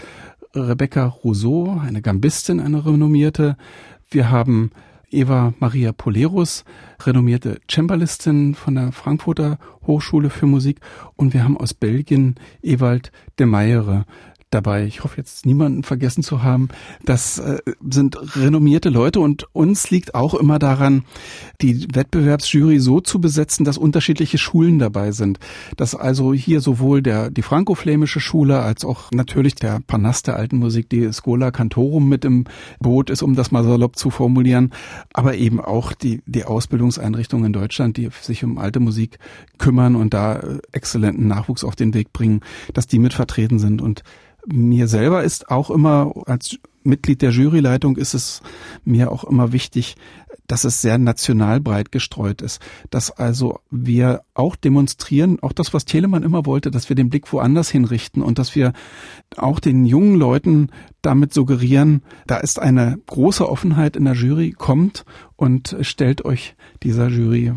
Rebecca 0.56 1.06
Rousseau, 1.06 1.80
eine 1.80 2.02
Gambistin, 2.02 2.60
eine 2.60 2.86
renommierte. 2.86 3.58
Wir 4.10 4.30
haben 4.30 4.72
Eva 5.10 5.54
Maria 5.60 5.92
Polerus, 5.92 6.64
renommierte 7.04 7.60
Cembalistin 7.68 8.56
von 8.56 8.76
der 8.76 8.92
Frankfurter 8.92 9.58
Hochschule 9.86 10.30
für 10.30 10.46
Musik. 10.46 10.80
Und 11.16 11.34
wir 11.34 11.44
haben 11.44 11.58
aus 11.58 11.74
Belgien 11.74 12.36
Ewald 12.62 13.12
de 13.40 13.46
Meyere, 13.46 14.06
dabei. 14.54 14.86
Ich 14.86 15.04
hoffe 15.04 15.18
jetzt 15.18 15.46
niemanden 15.46 15.84
vergessen 15.84 16.24
zu 16.24 16.44
haben. 16.44 16.70
Das 17.04 17.40
äh, 17.40 17.60
sind 17.90 18.18
renommierte 18.36 18.90
Leute 18.90 19.20
und 19.20 19.48
uns 19.54 19.90
liegt 19.90 20.16
auch 20.16 20.34
immer 20.34 20.60
daran, 20.60 21.04
die 21.62 21.88
Wettbewerbsjury 21.94 22.80
so 22.80 23.02
zu 23.02 23.20
besetzen, 23.20 23.66
dass 23.66 23.78
unterschiedliche 23.78 24.38
Schulen 24.38 24.80
dabei 24.80 25.12
sind. 25.12 25.40
Dass 25.78 25.96
also 25.96 26.34
hier 26.34 26.62
sowohl 26.62 27.02
der, 27.02 27.30
die 27.30 27.42
frankoflämische 27.42 28.20
Schule 28.20 28.62
als 28.62 28.86
auch 28.86 29.12
natürlich 29.12 29.56
der 29.56 29.80
Panas 29.86 30.24
der 30.24 30.36
alten 30.36 30.58
Musik, 30.58 30.90
die 30.90 31.12
Schola 31.14 31.52
Cantorum 31.52 32.08
mit 32.08 32.26
im 32.26 32.46
Boot 32.80 33.10
ist, 33.10 33.24
um 33.24 33.36
das 33.36 33.52
mal 33.52 33.64
salopp 33.64 33.98
zu 33.98 34.10
formulieren, 34.10 34.72
aber 35.14 35.36
eben 35.36 35.60
auch 35.60 35.94
die, 35.94 36.22
die 36.26 36.44
Ausbildungseinrichtungen 36.44 37.48
in 37.48 37.54
Deutschland, 37.54 37.98
die 37.98 38.10
sich 38.22 38.44
um 38.44 38.58
alte 38.58 38.80
Musik 38.80 39.20
kümmern 39.58 39.96
und 39.96 40.14
da 40.14 40.36
äh, 40.36 40.60
exzellenten 40.72 41.28
Nachwuchs 41.28 41.64
auf 41.64 41.76
den 41.76 41.94
Weg 41.94 42.14
bringen, 42.14 42.42
dass 42.74 42.88
die 42.88 43.00
mit 43.00 43.14
vertreten 43.14 43.60
sind 43.60 43.82
und 43.82 44.04
mir 44.46 44.88
selber 44.88 45.24
ist 45.24 45.50
auch 45.50 45.70
immer 45.70 46.14
als 46.26 46.58
Mitglied 46.84 47.22
der 47.22 47.32
Juryleitung 47.32 47.96
ist 47.98 48.14
es 48.14 48.42
mir 48.84 49.12
auch 49.12 49.24
immer 49.24 49.54
wichtig, 49.54 49.96
dass 50.48 50.66
es 50.66 50.82
sehr 50.82 50.98
national 50.98 51.62
breit 51.62 51.92
gestreut 51.92 52.42
ist, 52.42 52.62
dass 52.90 53.12
also 53.12 53.60
wir 53.72 54.24
auch 54.34 54.56
demonstrieren, 54.56 55.40
auch 55.42 55.54
das, 55.54 55.74
was 55.74 55.86
Telemann 55.86 56.24
immer 56.24 56.46
wollte, 56.46 56.72
dass 56.72 56.90
wir 56.90 56.96
den 56.96 57.10
Blick 57.10 57.32
woanders 57.32 57.70
hinrichten 57.70 58.22
und 58.22 58.40
dass 58.40 58.56
wir 58.56 58.74
auch 59.38 59.60
den 59.60 59.86
jungen 59.86 60.16
Leuten 60.16 60.70
damit 61.04 61.34
suggerieren, 61.34 62.02
da 62.26 62.38
ist 62.38 62.60
eine 62.60 62.98
große 63.08 63.48
Offenheit 63.48 63.96
in 63.96 64.06
der 64.06 64.14
Jury, 64.14 64.52
kommt 64.52 65.06
und 65.36 65.76
stellt 65.82 66.24
euch 66.24 66.56
dieser 66.82 67.10
Jury. 67.10 67.54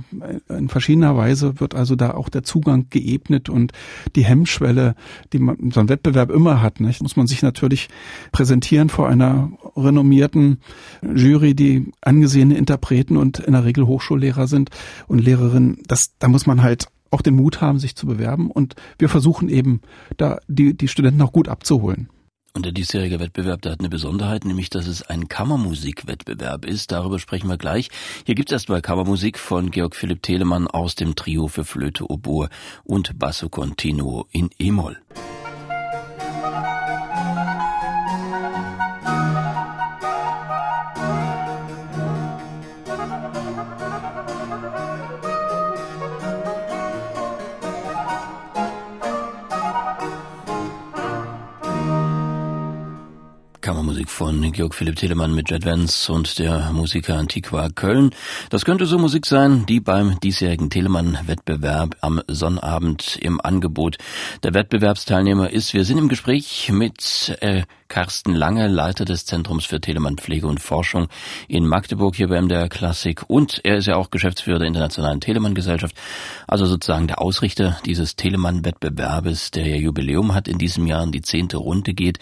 In 0.48 0.68
verschiedener 0.68 1.16
Weise 1.16 1.61
wird 1.61 1.74
also 1.74 1.94
da 1.94 2.14
auch 2.14 2.28
der 2.28 2.42
Zugang 2.42 2.88
geebnet 2.90 3.48
und 3.48 3.72
die 4.16 4.24
Hemmschwelle, 4.24 4.96
die 5.32 5.38
man, 5.38 5.70
so 5.70 5.78
ein 5.78 5.88
Wettbewerb 5.88 6.30
immer 6.30 6.61
hat, 6.61 6.80
nicht? 6.80 7.00
muss 7.02 7.16
man 7.16 7.28
sich 7.28 7.42
natürlich 7.42 7.88
präsentieren 8.32 8.88
vor 8.88 9.09
einer 9.09 9.52
renommierten 9.76 10.59
Jury, 11.14 11.54
die 11.54 11.92
angesehene 12.00 12.56
Interpreten 12.56 13.16
und 13.16 13.38
in 13.38 13.52
der 13.52 13.64
Regel 13.64 13.87
Hochschullehrer 13.87 14.48
sind 14.48 14.70
und 15.06 15.20
Lehrerinnen. 15.20 15.78
Das, 15.87 16.18
da 16.18 16.26
muss 16.26 16.46
man 16.46 16.62
halt 16.62 16.88
auch 17.12 17.22
den 17.22 17.37
Mut 17.37 17.61
haben, 17.61 17.78
sich 17.78 17.94
zu 17.94 18.06
bewerben 18.06 18.50
und 18.50 18.74
wir 18.98 19.09
versuchen 19.09 19.48
eben, 19.48 19.80
da 20.16 20.40
die, 20.48 20.76
die 20.76 20.88
Studenten 20.88 21.22
auch 21.22 21.32
gut 21.32 21.48
abzuholen. 21.48 22.09
Und 22.57 22.64
der 22.64 22.73
diesjährige 22.73 23.21
Wettbewerb, 23.21 23.61
der 23.61 23.73
hat 23.73 23.81
eine 23.81 23.90
Besonderheit, 23.90 24.47
nämlich 24.47 24.71
dass 24.71 24.87
es 24.87 25.03
ein 25.03 25.29
Kammermusikwettbewerb 25.29 26.64
ist. 26.64 26.90
Darüber 26.90 27.19
sprechen 27.19 27.51
wir 27.51 27.59
gleich. 27.59 27.90
Hier 28.25 28.35
gibt 28.35 28.49
es 28.49 28.55
erstmal 28.55 28.81
Kammermusik 28.81 29.38
von 29.38 29.71
Georg 29.71 29.95
Philipp 29.95 30.23
Telemann 30.23 30.66
aus 30.66 30.95
dem 30.95 31.16
Trio 31.16 31.49
für 31.49 31.66
Flöte, 31.66 32.11
Oboe 32.11 32.49
und 32.83 33.19
Basso 33.19 33.51
Continuo 33.51 34.27
in 34.33 34.49
E-Moll. 34.59 34.97
Kammermusik 54.07 54.11
von 54.11 54.53
Georg 54.53 54.75
Philipp 54.75 54.97
Telemann 54.97 55.35
mit 55.35 55.51
Jet 55.51 55.64
Vance 55.64 56.12
und 56.12 56.38
der 56.38 56.73
Musiker 56.73 57.19
Antiqua 57.19 57.69
Köln. 57.69 58.11
Das 58.51 58.64
könnte 58.64 58.87
so 58.87 58.99
Musik 58.99 59.27
sein, 59.27 59.66
die 59.66 59.81
beim 59.81 60.19
diesjährigen 60.21 60.71
Telemann-Wettbewerb 60.71 61.97
am 62.01 62.23
Sonnabend 62.29 63.16
im 63.21 63.40
Angebot 63.40 63.99
der 64.42 64.55
Wettbewerbsteilnehmer 64.55 65.51
ist. 65.51 65.75
Wir 65.75 65.85
sind 65.85 65.99
im 65.99 66.09
Gespräch 66.09 66.71
mit 66.73 67.37
äh, 67.40 67.62
Carsten 67.88 68.35
Lange, 68.35 68.68
Leiter 68.68 69.05
des 69.05 69.27
Zentrums 69.27 69.64
für 69.64 69.81
Telemann 69.81 70.16
Pflege 70.16 70.46
und 70.46 70.61
Forschung 70.61 71.09
in 71.49 71.66
Magdeburg 71.66 72.16
hier 72.16 72.29
bei 72.29 72.40
MDR 72.40 72.68
Klassik 72.68 73.25
und 73.29 73.61
er 73.64 73.77
ist 73.77 73.87
ja 73.87 73.96
auch 73.96 74.11
Geschäftsführer 74.11 74.59
der 74.59 74.68
Internationalen 74.68 75.20
Telemann 75.20 75.55
Gesellschaft, 75.55 75.94
also 76.49 76.66
sozusagen 76.66 77.07
der 77.07 77.20
Ausrichter 77.20 77.79
dieses 77.85 78.16
Telemann 78.16 78.64
Wettbewerbes, 78.64 79.51
der 79.51 79.66
ja 79.66 79.77
Jubiläum 79.77 80.35
hat 80.35 80.49
in 80.49 80.59
diesem 80.59 80.87
Jahr 80.87 81.03
in 81.05 81.12
die 81.12 81.22
zehnte 81.22 81.59
Runde 81.59 81.94
geht. 81.94 82.18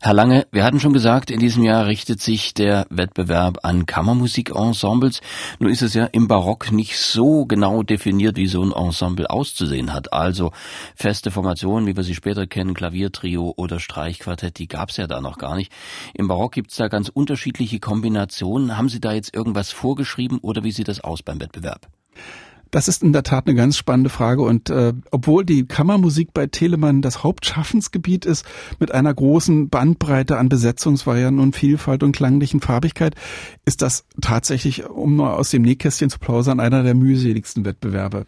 Herr 0.00 0.14
Lange, 0.14 0.46
wir 0.52 0.64
hatten 0.64 0.80
schon 0.80 0.92
gesagt, 0.92 1.30
in 1.30 1.40
diesem 1.40 1.64
Jahr 1.64 1.86
richtet 1.86 2.20
sich 2.20 2.54
der 2.54 2.86
Wettbewerb 2.90 3.58
an 3.64 3.86
Kammermusikensembles. 3.86 5.20
Nun 5.58 5.70
ist 5.70 5.82
es 5.82 5.94
ja 5.94 6.04
im 6.04 6.28
Barock 6.28 6.70
nicht 6.70 6.98
so 6.98 7.46
genau 7.46 7.82
definiert, 7.82 8.36
wie 8.36 8.46
so 8.46 8.62
ein 8.62 8.72
Ensemble 8.72 9.28
auszusehen 9.28 9.92
hat. 9.92 10.12
Also 10.12 10.52
feste 10.94 11.30
Formationen, 11.30 11.88
wie 11.88 11.96
wir 11.96 12.04
sie 12.04 12.14
später 12.14 12.46
kennen, 12.46 12.74
Klaviertrio 12.74 13.52
oder 13.56 13.80
Streichquartett, 13.80 14.58
die 14.58 14.68
gab 14.68 14.90
es 14.90 14.96
ja 14.98 15.07
da 15.08 15.20
noch 15.20 15.38
gar 15.38 15.56
nicht. 15.56 15.72
Im 16.14 16.28
Barock 16.28 16.52
gibt 16.52 16.70
es 16.70 16.76
da 16.76 16.88
ganz 16.88 17.08
unterschiedliche 17.08 17.80
Kombinationen. 17.80 18.76
Haben 18.76 18.88
Sie 18.88 19.00
da 19.00 19.12
jetzt 19.12 19.34
irgendwas 19.34 19.70
vorgeschrieben 19.70 20.38
oder 20.38 20.64
wie 20.64 20.72
sieht 20.72 20.88
das 20.88 21.00
aus 21.00 21.22
beim 21.22 21.40
Wettbewerb? 21.40 21.88
Das 22.70 22.88
ist 22.88 23.02
in 23.02 23.12
der 23.12 23.22
Tat 23.22 23.46
eine 23.46 23.56
ganz 23.56 23.76
spannende 23.76 24.10
Frage 24.10 24.42
und 24.42 24.68
äh, 24.68 24.92
obwohl 25.10 25.44
die 25.44 25.66
Kammermusik 25.66 26.34
bei 26.34 26.46
Telemann 26.46 27.00
das 27.00 27.22
Hauptschaffensgebiet 27.24 28.26
ist, 28.26 28.44
mit 28.78 28.92
einer 28.92 29.14
großen 29.14 29.70
Bandbreite 29.70 30.36
an 30.36 30.48
Besetzungsvarianten 30.48 31.42
und 31.42 31.56
Vielfalt 31.56 32.02
und 32.02 32.12
klanglichen 32.12 32.60
Farbigkeit, 32.60 33.14
ist 33.64 33.80
das 33.80 34.04
tatsächlich, 34.20 34.86
um 34.86 35.16
nur 35.16 35.36
aus 35.36 35.50
dem 35.50 35.62
Nähkästchen 35.62 36.10
zu 36.10 36.18
plausern, 36.18 36.60
einer 36.60 36.82
der 36.82 36.94
mühseligsten 36.94 37.64
Wettbewerbe. 37.64 38.26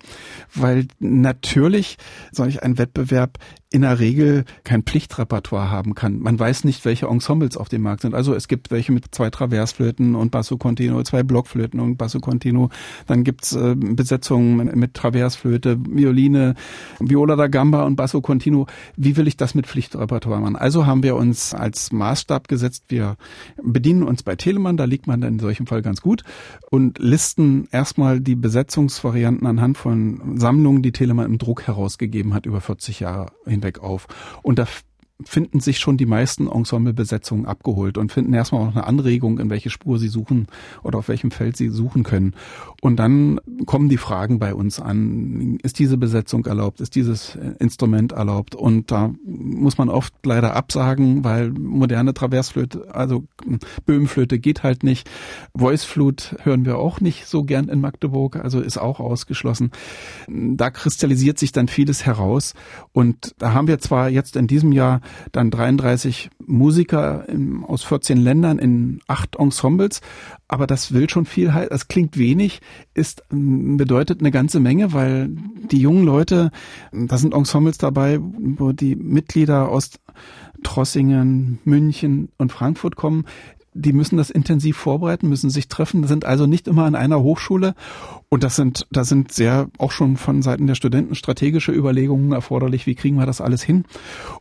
Weil 0.55 0.89
natürlich 0.99 1.99
solch 2.33 2.63
ein 2.63 2.79
Wettbewerb 2.79 3.39
in 3.73 3.83
der 3.83 4.01
Regel 4.01 4.45
kein 4.65 4.83
Pflichtrepertoire 4.83 5.71
haben 5.71 5.95
kann. 5.95 6.19
Man 6.19 6.39
weiß 6.39 6.65
nicht, 6.65 6.85
welche 6.85 7.07
Ensembles 7.07 7.57
auf 7.57 7.69
dem 7.69 7.83
Markt 7.83 8.03
sind. 8.03 8.15
Also 8.15 8.35
es 8.35 8.49
gibt 8.49 8.73
welche 8.73 8.91
mit 8.91 9.15
zwei 9.15 9.31
Traversflöten 9.31 10.17
und 10.17 10.33
Basso 10.33 10.57
Continuo, 10.57 11.03
zwei 11.05 11.23
Blockflöten 11.23 11.79
und 11.79 11.97
Basso 11.97 12.19
Continuo. 12.19 12.71
Dann 13.07 13.23
gibt's 13.23 13.55
äh, 13.55 13.77
Besetzungen 13.77 14.73
mit 14.75 14.95
Traversflöte, 14.95 15.79
Violine, 15.89 16.57
Viola 16.99 17.37
da 17.37 17.47
Gamba 17.47 17.85
und 17.85 17.95
Basso 17.95 18.21
Continuo. 18.21 18.67
Wie 18.97 19.17
will 19.17 19.29
ich 19.29 19.37
das 19.37 19.55
mit 19.55 19.69
Pflichtrepertoire 19.69 20.41
machen? 20.41 20.57
Also 20.57 20.87
haben 20.87 21.05
wir 21.05 21.15
uns 21.15 21.55
als 21.55 21.93
Maßstab 21.93 22.49
gesetzt, 22.49 22.87
wir 22.89 23.17
bedienen 23.63 24.03
uns 24.03 24.25
bei 24.25 24.35
Telemann, 24.35 24.79
da 24.79 24.85
liegt 24.85 25.07
man 25.07 25.21
dann 25.21 25.35
in 25.35 25.39
solchem 25.39 25.69
Fall 25.69 25.83
ganz 25.83 26.01
gut 26.01 26.25
und 26.71 26.99
listen 26.99 27.69
erstmal 27.71 28.21
die 28.21 28.35
Besetzungsvarianten 28.35 29.47
anhand 29.47 29.79
von 29.79 30.39
Sammlungen, 30.39 30.83
die 30.83 30.93
Telemann 30.93 31.27
im 31.27 31.39
Druck 31.39 31.69
herausgegeben 31.69 32.35
hat 32.35 32.47
über 32.47 32.61
40 32.61 32.99
Jahre 32.99 33.27
hinweg 33.61 33.79
auf. 33.81 34.07
Und 34.43 34.59
da 34.59 34.67
finden 35.25 35.61
sich 35.61 35.79
schon 35.79 35.97
die 35.97 36.07
meisten 36.07 36.49
Ensemblebesetzungen 36.49 37.47
abgeholt 37.47 37.99
und 37.99 38.13
finden 38.13 38.33
erstmal 38.33 38.67
auch 38.67 38.75
eine 38.75 38.87
Anregung, 38.87 39.39
in 39.39 39.51
welche 39.51 39.71
Spur 39.71 39.99
sie 39.99 40.09
suchen 40.09 40.47
oder 40.83 40.99
auf 40.99 41.09
welchem 41.09 41.31
Feld 41.31 41.57
sie 41.57 41.69
suchen 41.69 42.03
können. 42.03 42.35
Und 42.81 42.97
dann 42.97 43.41
kommen 43.67 43.89
die 43.89 43.97
Fragen 43.97 44.39
bei 44.39 44.55
uns 44.55 44.81
an. 44.81 45.59
Ist 45.63 45.79
diese 45.79 45.97
Besetzung 45.97 46.47
erlaubt? 46.47 46.81
Ist 46.81 46.95
dieses 46.95 47.39
Instrument 47.59 48.13
erlaubt? 48.13 48.55
Und 48.55 48.91
da 48.91 49.13
muss 49.25 49.79
man 49.79 49.89
oft 49.89 50.15
leider 50.25 50.57
absagen, 50.57 51.25
weil 51.25 51.51
moderne 51.51 52.15
Traversflöte, 52.15 52.95
also 52.95 53.25
Böhmenflöte 53.87 54.39
geht 54.39 54.63
halt 54.63 54.83
nicht. 54.83 55.09
Voiceflute 55.55 56.39
hören 56.43 56.65
wir 56.65 56.79
auch 56.79 57.01
nicht 57.01 57.27
so 57.27 57.45
gern 57.45 57.69
in 57.69 57.81
Magdeburg, 57.81 58.37
also 58.37 58.61
ist 58.61 58.79
auch 58.79 59.01
ausgeschlossen. 59.01 59.71
Da 60.29 60.71
kristallisiert 60.71 61.39
sich 61.39 61.53
dann 61.53 61.69
vieles 61.69 62.07
heraus. 62.07 62.55
Und 62.93 63.35
da 63.39 63.53
haben 63.55 63.69
wir 63.69 63.79
zwar 63.79 64.09
jetzt 64.09 64.37
in 64.37 64.47
diesem 64.47 64.73
Jahr 64.73 65.01
dann 65.33 65.51
33 65.51 66.31
Musiker 66.47 67.29
in, 67.29 67.65
aus 67.65 67.83
14 67.83 68.19
Ländern 68.19 68.59
in 68.59 69.01
acht 69.07 69.37
Ensembles, 69.37 70.01
aber 70.49 70.67
das 70.67 70.93
will 70.93 71.09
schon 71.09 71.27
viel, 71.27 71.53
das 71.71 71.89
klingt 71.89 72.17
wenig, 72.17 72.61
ist, 72.95 73.23
bedeutet 73.31 74.21
eine 74.21 74.31
ganze 74.31 74.61
Menge, 74.61 74.93
weil 74.93 75.31
die 75.71 75.81
jungen 75.81 76.05
Leute, 76.05 76.51
da 76.93 77.19
sind 77.19 77.35
Ensembles 77.35 77.79
dabei, 77.79 78.19
wo 78.21 78.73
die 78.73 78.97
Mitglieder 78.97 79.69
aus 79.69 79.91
Trossingen, 80.63 81.59
München 81.65 82.29
und 82.37 82.53
Frankfurt 82.53 82.97
kommen, 82.97 83.25
die 83.73 83.93
müssen 83.93 84.17
das 84.17 84.31
intensiv 84.31 84.77
vorbereiten, 84.77 85.29
müssen 85.29 85.51
sich 85.51 85.69
treffen, 85.69 86.07
sind 86.07 86.25
also 86.25 86.47
nicht 86.47 86.67
immer 86.67 86.85
an 86.85 86.95
einer 86.95 87.23
Hochschule. 87.23 87.75
Und 88.33 88.45
das 88.45 88.55
sind, 88.55 88.87
da 88.93 89.03
sind 89.03 89.33
sehr 89.33 89.69
auch 89.77 89.91
schon 89.91 90.17
von 90.17 90.41
Seiten 90.41 90.69
der 90.69 90.77
Studenten 90.77 91.17
strategische 91.17 91.73
Überlegungen 91.73 92.31
erforderlich. 92.31 92.87
Wie 92.87 92.95
kriegen 92.95 93.17
wir 93.17 93.27
das 93.27 93.41
alles 93.41 93.61
hin? 93.61 93.87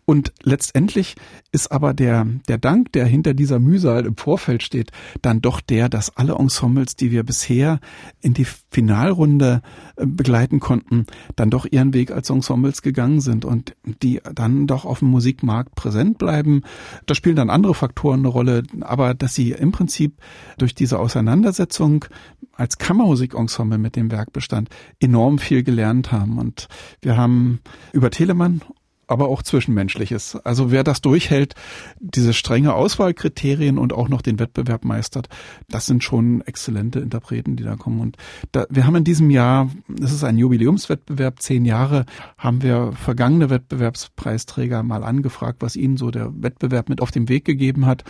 Und 0.06 0.32
letztendlich 0.44 1.16
ist 1.52 1.72
aber 1.72 1.96
der, 1.96 2.28
der 2.48 2.60
Dank, 2.60 2.92
der 2.92 3.08
hinter 3.08 3.34
dieser 3.34 3.58
Mühsal 3.58 4.06
im 4.06 4.16
Vorfeld 4.16 4.62
steht, 4.62 4.92
dann 5.24 5.42
doch 5.42 5.60
der, 5.60 5.90
dass 5.90 6.16
alle 6.16 6.34
Ensembles, 6.36 6.98
die 6.98 7.10
wir 7.10 7.24
bisher 7.24 7.80
in 8.22 8.36
die 8.36 8.46
Finalrunde 8.70 9.64
äh, 9.96 10.06
begleiten 10.06 10.60
konnten, 10.60 11.08
dann 11.36 11.50
doch 11.50 11.66
ihren 11.66 11.96
Weg 11.96 12.12
als 12.12 12.30
Ensembles 12.30 12.84
gegangen 12.84 13.22
sind 13.22 13.44
und 13.44 13.76
die 14.04 14.22
dann 14.36 14.68
doch 14.68 14.86
auf 14.86 15.00
dem 15.00 15.08
Musikmarkt 15.08 15.74
präsent 15.74 16.20
bleiben. 16.20 16.62
Da 17.08 17.16
spielen 17.16 17.36
dann 17.36 17.50
andere 17.50 17.74
Faktoren 17.74 18.20
eine 18.20 18.28
Rolle, 18.28 18.62
aber 18.82 19.16
dass 19.16 19.34
sie 19.34 19.50
im 19.50 19.72
Prinzip 19.72 20.14
durch 20.60 20.76
diese 20.76 21.00
Auseinandersetzung 21.00 22.06
als 22.54 22.78
Kammermusikensemble 22.78 23.79
mit 23.80 23.96
dem 23.96 24.12
Werkbestand 24.12 24.70
enorm 25.00 25.40
viel 25.40 25.64
gelernt 25.64 26.12
haben. 26.12 26.38
Und 26.38 26.68
wir 27.02 27.18
haben 27.18 27.60
über 27.94 28.12
Telemann 28.12 28.62
aber 29.10 29.28
auch 29.28 29.42
Zwischenmenschliches. 29.42 30.36
Also 30.36 30.72
wer 30.72 30.84
das 30.84 31.02
durchhält, 31.02 31.56
diese 32.00 32.34
strenge 32.34 32.76
Auswahlkriterien 32.76 33.80
und 33.80 33.92
auch 33.92 34.08
noch 34.08 34.22
den 34.22 34.40
Wettbewerb 34.40 34.86
meistert, 34.86 35.30
das 35.68 35.88
sind 35.88 36.04
schon 36.04 36.42
exzellente 36.42 37.00
Interpreten, 37.00 37.56
die 37.56 37.64
da 37.64 37.76
kommen. 37.76 38.02
Und 38.02 38.18
da, 38.52 38.68
wir 38.70 38.86
haben 38.86 38.96
in 38.96 39.04
diesem 39.04 39.32
Jahr, 39.32 39.70
das 39.88 40.14
ist 40.14 40.24
ein 40.24 40.38
Jubiläumswettbewerb, 40.38 41.42
zehn 41.42 41.66
Jahre, 41.66 42.06
haben 42.38 42.62
wir 42.62 42.92
vergangene 42.94 43.50
Wettbewerbspreisträger 43.50 44.84
mal 44.84 45.04
angefragt, 45.04 45.64
was 45.64 45.76
ihnen 45.76 45.98
so 45.98 46.12
der 46.12 46.32
Wettbewerb 46.42 46.88
mit 46.88 47.02
auf 47.02 47.10
den 47.10 47.30
Weg 47.30 47.46
gegeben 47.46 47.88
hat. 47.88 48.04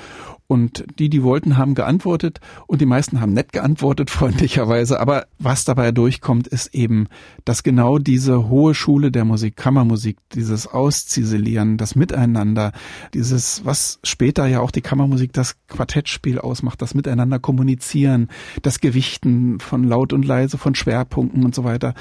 Und 0.47 0.83
die, 0.97 1.09
die 1.09 1.23
wollten, 1.23 1.57
haben 1.57 1.75
geantwortet 1.75 2.41
und 2.65 2.81
die 2.81 2.88
meisten 2.88 3.21
haben 3.21 3.33
nett 3.33 3.53
geantwortet, 3.53 4.09
freundlicherweise. 4.09 4.99
Aber 4.99 5.27
was 5.38 5.63
dabei 5.63 5.91
durchkommt, 5.91 6.47
ist 6.47 6.73
eben, 6.73 7.07
dass 7.45 7.63
genau 7.63 7.99
diese 7.99 8.49
hohe 8.49 8.73
Schule 8.73 9.12
der 9.12 9.23
Musik, 9.23 9.55
Kammermusik, 9.55 10.17
dieses 10.33 10.67
Aus 10.67 10.88
Ausziselieren, 10.89 11.78
das 11.78 11.95
Miteinander, 11.95 12.71
dieses, 13.13 13.63
was 13.63 13.99
später 14.04 14.47
ja 14.47 14.60
auch 14.60 14.71
die 14.71 14.82
Kammermusik 14.82 15.34
das 15.34 15.56
Quartettspiel 15.67 16.39
ausmacht, 16.39 16.82
das 16.82 16.95
Miteinander 16.95 17.38
kommunizieren, 17.38 18.28
das 18.63 18.80
Gewichten 18.80 19.60
von 19.60 19.84
laut 19.84 20.13
und 20.13 20.25
leise, 20.25 20.58
von 20.58 20.73
Schwerpunkten 20.73 21.45
und 21.45 21.54
so 21.54 21.63
weiter, 21.63 21.93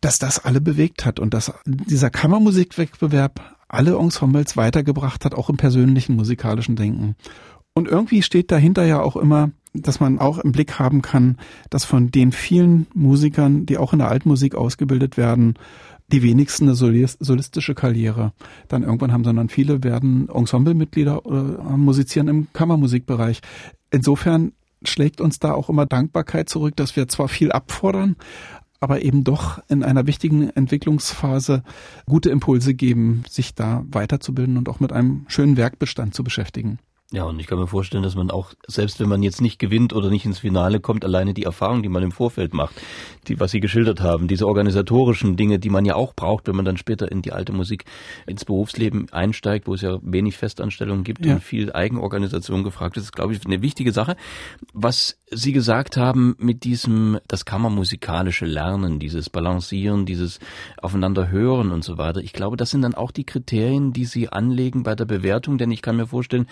dass 0.00 0.18
das 0.18 0.42
alle 0.42 0.62
bewegt 0.62 1.04
hat 1.04 1.20
und 1.20 1.34
dass 1.34 1.52
dieser 1.66 2.08
Kammermusikwettbewerb 2.08 3.58
alle 3.68 3.96
Ensembles 3.96 4.56
weitergebracht 4.56 5.26
hat, 5.26 5.34
auch 5.34 5.50
im 5.50 5.58
persönlichen 5.58 6.16
musikalischen 6.16 6.76
Denken. 6.76 7.16
Und 7.74 7.88
irgendwie 7.88 8.22
steht 8.22 8.50
dahinter 8.50 8.86
ja 8.86 9.02
auch 9.02 9.16
immer, 9.16 9.50
dass 9.74 10.00
man 10.00 10.18
auch 10.18 10.38
im 10.38 10.52
Blick 10.52 10.78
haben 10.78 11.02
kann, 11.02 11.36
dass 11.68 11.84
von 11.84 12.10
den 12.10 12.32
vielen 12.32 12.86
Musikern, 12.94 13.66
die 13.66 13.76
auch 13.76 13.92
in 13.92 13.98
der 13.98 14.08
Altmusik 14.08 14.54
ausgebildet 14.54 15.18
werden, 15.18 15.54
die 16.12 16.22
wenigsten 16.22 16.64
eine 16.64 16.74
solistische 16.74 17.74
Karriere 17.74 18.32
dann 18.68 18.82
irgendwann 18.82 19.12
haben, 19.12 19.24
sondern 19.24 19.48
viele 19.48 19.82
werden 19.84 20.28
Ensemblemitglieder 20.28 21.24
oder 21.26 21.76
musizieren 21.76 22.28
im 22.28 22.48
Kammermusikbereich. 22.52 23.40
Insofern 23.90 24.52
schlägt 24.82 25.20
uns 25.20 25.38
da 25.38 25.52
auch 25.52 25.68
immer 25.68 25.86
Dankbarkeit 25.86 26.48
zurück, 26.48 26.76
dass 26.76 26.96
wir 26.96 27.08
zwar 27.08 27.28
viel 27.28 27.52
abfordern, 27.52 28.16
aber 28.80 29.02
eben 29.02 29.24
doch 29.24 29.62
in 29.68 29.82
einer 29.82 30.06
wichtigen 30.06 30.48
Entwicklungsphase 30.50 31.62
gute 32.06 32.30
Impulse 32.30 32.72
geben, 32.74 33.24
sich 33.28 33.54
da 33.54 33.84
weiterzubilden 33.90 34.56
und 34.56 34.68
auch 34.68 34.80
mit 34.80 34.92
einem 34.92 35.26
schönen 35.28 35.56
Werkbestand 35.56 36.14
zu 36.14 36.24
beschäftigen. 36.24 36.78
Ja, 37.12 37.24
und 37.24 37.40
ich 37.40 37.48
kann 37.48 37.58
mir 37.58 37.66
vorstellen, 37.66 38.04
dass 38.04 38.14
man 38.14 38.30
auch, 38.30 38.52
selbst 38.68 39.00
wenn 39.00 39.08
man 39.08 39.24
jetzt 39.24 39.40
nicht 39.40 39.58
gewinnt 39.58 39.92
oder 39.92 40.10
nicht 40.10 40.24
ins 40.24 40.38
Finale 40.38 40.78
kommt, 40.78 41.04
alleine 41.04 41.34
die 41.34 41.42
Erfahrung, 41.42 41.82
die 41.82 41.88
man 41.88 42.04
im 42.04 42.12
Vorfeld 42.12 42.54
macht, 42.54 42.80
die, 43.26 43.40
was 43.40 43.50
Sie 43.50 43.58
geschildert 43.58 44.00
haben, 44.00 44.28
diese 44.28 44.46
organisatorischen 44.46 45.36
Dinge, 45.36 45.58
die 45.58 45.70
man 45.70 45.84
ja 45.84 45.96
auch 45.96 46.14
braucht, 46.14 46.46
wenn 46.46 46.54
man 46.54 46.64
dann 46.64 46.76
später 46.76 47.10
in 47.10 47.20
die 47.20 47.32
alte 47.32 47.52
Musik, 47.52 47.84
ins 48.28 48.44
Berufsleben 48.44 49.12
einsteigt, 49.12 49.66
wo 49.66 49.74
es 49.74 49.80
ja 49.80 49.98
wenig 50.02 50.36
Festanstellungen 50.36 51.02
gibt 51.02 51.26
ja. 51.26 51.34
und 51.34 51.42
viel 51.42 51.72
Eigenorganisation 51.72 52.62
gefragt 52.62 52.96
ist, 52.96 53.02
ist, 53.04 53.12
glaube 53.12 53.32
ich, 53.32 53.44
eine 53.44 53.60
wichtige 53.60 53.90
Sache. 53.90 54.16
Was 54.72 55.18
Sie 55.32 55.52
gesagt 55.52 55.96
haben 55.96 56.36
mit 56.38 56.62
diesem, 56.62 57.18
das 57.26 57.44
kammermusikalische 57.44 58.46
Lernen, 58.46 59.00
dieses 59.00 59.30
Balancieren, 59.30 60.06
dieses 60.06 60.38
Aufeinander 60.80 61.28
hören 61.28 61.72
und 61.72 61.82
so 61.82 61.98
weiter, 61.98 62.20
ich 62.20 62.32
glaube, 62.32 62.56
das 62.56 62.70
sind 62.70 62.82
dann 62.82 62.94
auch 62.94 63.10
die 63.10 63.24
Kriterien, 63.24 63.92
die 63.92 64.04
Sie 64.04 64.28
anlegen 64.28 64.84
bei 64.84 64.94
der 64.94 65.06
Bewertung, 65.06 65.58
denn 65.58 65.72
ich 65.72 65.82
kann 65.82 65.96
mir 65.96 66.06
vorstellen, 66.06 66.46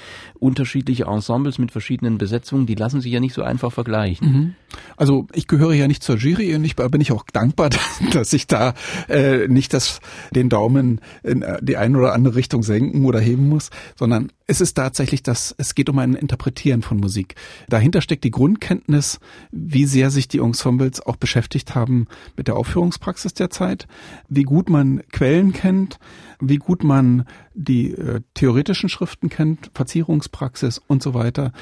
unterschiedliche 0.48 1.04
Ensembles 1.04 1.58
mit 1.58 1.70
verschiedenen 1.70 2.18
Besetzungen, 2.18 2.66
die 2.66 2.74
lassen 2.74 3.00
sich 3.00 3.12
ja 3.12 3.20
nicht 3.20 3.34
so 3.34 3.42
einfach 3.42 3.70
vergleichen. 3.70 4.32
Mhm. 4.32 4.54
Also 4.96 5.26
ich 5.32 5.46
gehöre 5.46 5.74
ja 5.74 5.86
nicht 5.86 6.02
zur 6.02 6.16
Jury 6.16 6.54
und 6.54 6.64
ich 6.64 6.76
bin 6.76 7.00
ich 7.00 7.12
auch 7.12 7.24
dankbar, 7.32 7.70
dass 8.12 8.32
ich 8.32 8.46
da 8.46 8.74
äh, 9.08 9.46
nicht 9.48 9.72
das, 9.74 10.00
den 10.34 10.48
Daumen 10.48 11.00
in 11.22 11.42
äh, 11.42 11.58
die 11.62 11.76
eine 11.76 11.98
oder 11.98 12.14
andere 12.14 12.34
Richtung 12.34 12.62
senken 12.62 13.04
oder 13.04 13.20
heben 13.20 13.48
muss, 13.48 13.70
sondern 13.96 14.32
es 14.46 14.60
ist 14.60 14.74
tatsächlich 14.74 15.22
das, 15.22 15.54
es 15.58 15.74
geht 15.74 15.90
um 15.90 15.98
ein 15.98 16.14
Interpretieren 16.14 16.82
von 16.82 16.98
Musik. 16.98 17.34
Dahinter 17.68 18.00
steckt 18.00 18.24
die 18.24 18.30
Grundkenntnis, 18.30 19.20
wie 19.52 19.84
sehr 19.84 20.10
sich 20.10 20.26
die 20.26 20.38
Ensembles 20.38 21.04
auch 21.04 21.16
beschäftigt 21.16 21.74
haben 21.74 22.06
mit 22.36 22.48
der 22.48 22.56
Aufführungspraxis 22.56 23.34
der 23.34 23.50
Zeit, 23.50 23.86
wie 24.28 24.44
gut 24.44 24.70
man 24.70 25.02
Quellen 25.12 25.52
kennt, 25.52 25.98
wie 26.40 26.56
gut 26.56 26.82
man 26.82 27.24
die 27.54 27.90
äh, 27.90 28.20
theoretischen 28.34 28.88
Schriften 28.88 29.28
kennt, 29.28 29.70
Verzierungspraxis 29.74 30.37
und 30.86 31.02
so 31.02 31.14
weiter. 31.14 31.52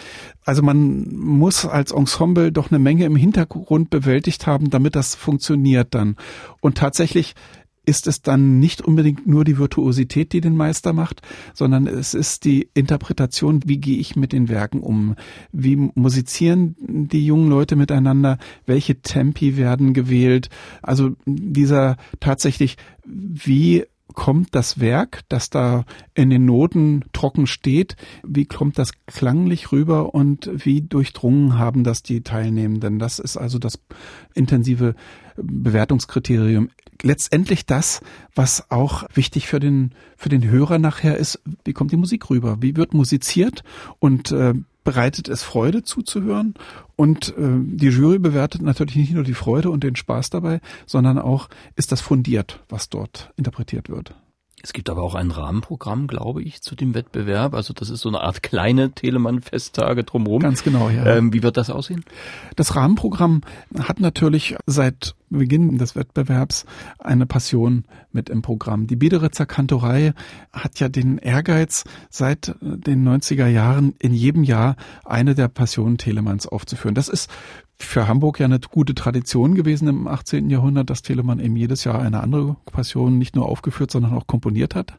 Also 0.44 0.62
man 0.62 1.14
muss 1.14 1.64
als 1.64 1.92
Ensemble 1.92 2.52
doch 2.52 2.70
eine 2.70 2.78
Menge 2.78 3.04
im 3.04 3.16
Hintergrund 3.16 3.90
bewältigt 3.90 4.46
haben, 4.46 4.70
damit 4.70 4.96
das 4.96 5.14
funktioniert 5.14 5.94
dann. 5.94 6.16
Und 6.60 6.78
tatsächlich 6.78 7.34
ist 7.86 8.08
es 8.08 8.20
dann 8.20 8.58
nicht 8.58 8.82
unbedingt 8.82 9.26
nur 9.26 9.44
die 9.44 9.58
Virtuosität, 9.58 10.32
die 10.32 10.40
den 10.40 10.56
Meister 10.56 10.92
macht, 10.92 11.22
sondern 11.54 11.86
es 11.86 12.14
ist 12.14 12.44
die 12.44 12.68
Interpretation, 12.74 13.60
wie 13.64 13.78
gehe 13.78 13.98
ich 13.98 14.16
mit 14.16 14.32
den 14.32 14.48
Werken 14.48 14.80
um, 14.80 15.14
wie 15.52 15.76
musizieren 15.94 16.74
die 16.80 17.24
jungen 17.24 17.48
Leute 17.48 17.76
miteinander, 17.76 18.38
welche 18.66 19.00
Tempi 19.00 19.56
werden 19.56 19.94
gewählt, 19.94 20.48
also 20.82 21.12
dieser 21.24 21.96
tatsächlich, 22.18 22.76
wie 23.04 23.84
kommt 24.16 24.54
das 24.56 24.80
Werk, 24.80 25.20
das 25.28 25.50
da 25.50 25.84
in 26.14 26.30
den 26.30 26.44
Noten 26.46 27.04
trocken 27.12 27.46
steht, 27.46 27.96
wie 28.24 28.46
kommt 28.46 28.78
das 28.78 28.90
klanglich 29.06 29.70
rüber 29.70 30.14
und 30.14 30.50
wie 30.52 30.80
durchdrungen 30.80 31.56
haben 31.56 31.84
das 31.84 32.02
die 32.02 32.22
Teilnehmenden. 32.22 32.98
Das 32.98 33.20
ist 33.20 33.36
also 33.36 33.60
das 33.60 33.78
intensive 34.34 34.96
Bewertungskriterium. 35.36 36.70
Letztendlich 37.02 37.66
das, 37.66 38.00
was 38.34 38.70
auch 38.70 39.04
wichtig 39.12 39.46
für 39.46 39.60
den, 39.60 39.92
für 40.16 40.30
den 40.30 40.48
Hörer 40.48 40.78
nachher 40.78 41.18
ist, 41.18 41.40
wie 41.64 41.74
kommt 41.74 41.92
die 41.92 41.98
Musik 41.98 42.30
rüber? 42.30 42.56
Wie 42.62 42.74
wird 42.74 42.94
musiziert? 42.94 43.62
Und 44.00 44.32
äh, 44.32 44.54
bereitet 44.86 45.28
es 45.28 45.42
Freude 45.42 45.82
zuzuhören 45.82 46.54
und 46.94 47.36
äh, 47.36 47.58
die 47.60 47.88
Jury 47.88 48.18
bewertet 48.18 48.62
natürlich 48.62 48.96
nicht 48.96 49.12
nur 49.12 49.24
die 49.24 49.34
Freude 49.34 49.68
und 49.68 49.84
den 49.84 49.96
Spaß 49.96 50.30
dabei, 50.30 50.60
sondern 50.86 51.18
auch 51.18 51.50
ist 51.74 51.92
das 51.92 52.00
fundiert, 52.00 52.60
was 52.70 52.88
dort 52.88 53.32
interpretiert 53.36 53.90
wird. 53.90 54.14
Es 54.62 54.72
gibt 54.72 54.88
aber 54.88 55.02
auch 55.02 55.14
ein 55.14 55.30
Rahmenprogramm, 55.30 56.06
glaube 56.06 56.42
ich, 56.42 56.62
zu 56.62 56.74
dem 56.74 56.94
Wettbewerb. 56.94 57.54
Also 57.54 57.74
das 57.74 57.90
ist 57.90 58.00
so 58.00 58.08
eine 58.08 58.22
Art 58.22 58.42
kleine 58.42 58.90
Telemann-Festtage 58.90 60.02
drumherum. 60.02 60.40
Ganz 60.40 60.64
genau, 60.64 60.88
ja. 60.88 61.04
Ähm, 61.04 61.32
wie 61.32 61.42
wird 61.42 61.56
das 61.56 61.70
aussehen? 61.70 62.04
Das 62.56 62.74
Rahmenprogramm 62.74 63.42
hat 63.78 64.00
natürlich 64.00 64.56
seit 64.66 65.14
Beginn 65.28 65.76
des 65.78 65.94
Wettbewerbs 65.94 66.64
eine 66.98 67.26
Passion 67.26 67.84
mit 68.12 68.30
im 68.30 68.42
Programm. 68.42 68.86
Die 68.86 68.96
Biederitzer 68.96 69.44
Kantorei 69.44 70.14
hat 70.52 70.80
ja 70.80 70.88
den 70.88 71.18
Ehrgeiz, 71.18 71.84
seit 72.08 72.54
den 72.60 73.06
90er 73.06 73.48
Jahren 73.48 73.94
in 73.98 74.14
jedem 74.14 74.42
Jahr 74.42 74.76
eine 75.04 75.34
der 75.34 75.48
Passionen 75.48 75.98
Telemanns 75.98 76.46
aufzuführen. 76.46 76.94
Das 76.94 77.08
ist 77.08 77.30
für 77.78 78.08
Hamburg 78.08 78.40
ja 78.40 78.46
eine 78.46 78.58
gute 78.58 78.94
Tradition 78.94 79.54
gewesen 79.54 79.88
im 79.88 80.08
18. 80.08 80.48
Jahrhundert, 80.48 80.88
dass 80.88 81.02
Telemann 81.02 81.40
eben 81.40 81.56
jedes 81.56 81.84
Jahr 81.84 82.00
eine 82.00 82.20
andere 82.20 82.56
Passion 82.72 83.18
nicht 83.18 83.36
nur 83.36 83.46
aufgeführt, 83.46 83.90
sondern 83.90 84.14
auch 84.14 84.26
komponiert 84.26 84.74
hat. 84.74 84.98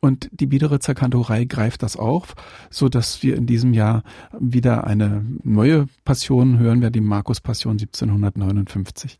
Und 0.00 0.28
die 0.32 0.46
Biederitzer 0.46 0.94
Kantorei 0.94 1.44
greift 1.44 1.82
das 1.82 1.96
auf, 1.96 2.34
so 2.70 2.88
dass 2.88 3.22
wir 3.22 3.36
in 3.36 3.46
diesem 3.46 3.74
Jahr 3.74 4.04
wieder 4.38 4.84
eine 4.86 5.24
neue 5.42 5.86
Passion 6.04 6.58
hören 6.58 6.80
wir, 6.80 6.90
die 6.90 7.00
Markus 7.00 7.40
Passion 7.40 7.72
1759. 7.72 9.18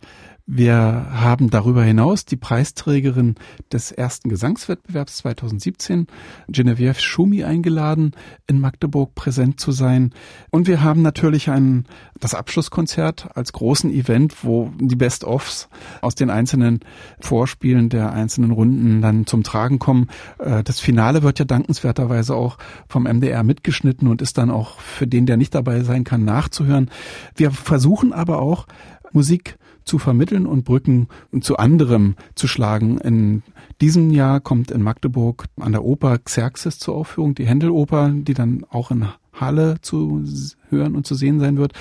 Wir 0.54 1.06
haben 1.10 1.48
darüber 1.48 1.82
hinaus 1.82 2.26
die 2.26 2.36
Preisträgerin 2.36 3.36
des 3.72 3.90
ersten 3.90 4.28
Gesangswettbewerbs 4.28 5.16
2017, 5.16 6.08
Genevieve 6.46 7.00
Schumi, 7.00 7.42
eingeladen, 7.42 8.10
in 8.46 8.60
Magdeburg 8.60 9.14
präsent 9.14 9.60
zu 9.60 9.72
sein. 9.72 10.12
Und 10.50 10.66
wir 10.66 10.82
haben 10.82 11.00
natürlich 11.00 11.48
ein, 11.48 11.86
das 12.20 12.34
Abschlusskonzert 12.34 13.34
als 13.34 13.54
großen 13.54 13.90
Event, 13.90 14.44
wo 14.44 14.70
die 14.78 14.94
Best-ofs 14.94 15.70
aus 16.02 16.16
den 16.16 16.28
einzelnen 16.28 16.80
Vorspielen 17.18 17.88
der 17.88 18.12
einzelnen 18.12 18.50
Runden 18.50 19.00
dann 19.00 19.26
zum 19.26 19.44
Tragen 19.44 19.78
kommen. 19.78 20.08
Äh, 20.38 20.62
das 20.64 20.80
Finale 20.80 21.22
wird 21.22 21.38
ja 21.38 21.46
dankenswerterweise 21.46 22.34
auch 22.34 22.58
vom 22.88 23.04
MDR 23.04 23.42
mitgeschnitten 23.42 24.06
und 24.06 24.20
ist 24.20 24.36
dann 24.36 24.50
auch 24.50 24.80
für 24.80 25.06
den, 25.06 25.24
der 25.24 25.38
nicht 25.38 25.54
dabei 25.54 25.82
sein 25.82 26.04
kann, 26.04 26.26
nachzuhören. 26.26 26.90
Wir 27.36 27.52
versuchen 27.52 28.12
aber 28.12 28.42
auch 28.42 28.66
Musik 29.12 29.56
zu 29.84 29.98
vermitteln 29.98 30.46
und 30.46 30.64
Brücken 30.64 31.08
zu 31.40 31.56
anderem 31.56 32.16
zu 32.34 32.48
schlagen. 32.48 32.98
In 32.98 33.42
diesem 33.80 34.10
Jahr 34.10 34.40
kommt 34.40 34.70
in 34.70 34.82
Magdeburg 34.82 35.46
an 35.60 35.72
der 35.72 35.84
Oper 35.84 36.18
Xerxes 36.18 36.78
zur 36.78 36.94
Aufführung, 36.94 37.34
die 37.34 37.46
Händeloper, 37.46 38.10
die 38.10 38.34
dann 38.34 38.64
auch 38.70 38.90
in 38.90 39.08
Halle 39.32 39.80
zu 39.80 40.22
hören 40.68 40.94
und 40.94 41.06
zu 41.06 41.14
sehen 41.14 41.40
sein 41.40 41.56
wird. 41.56 41.72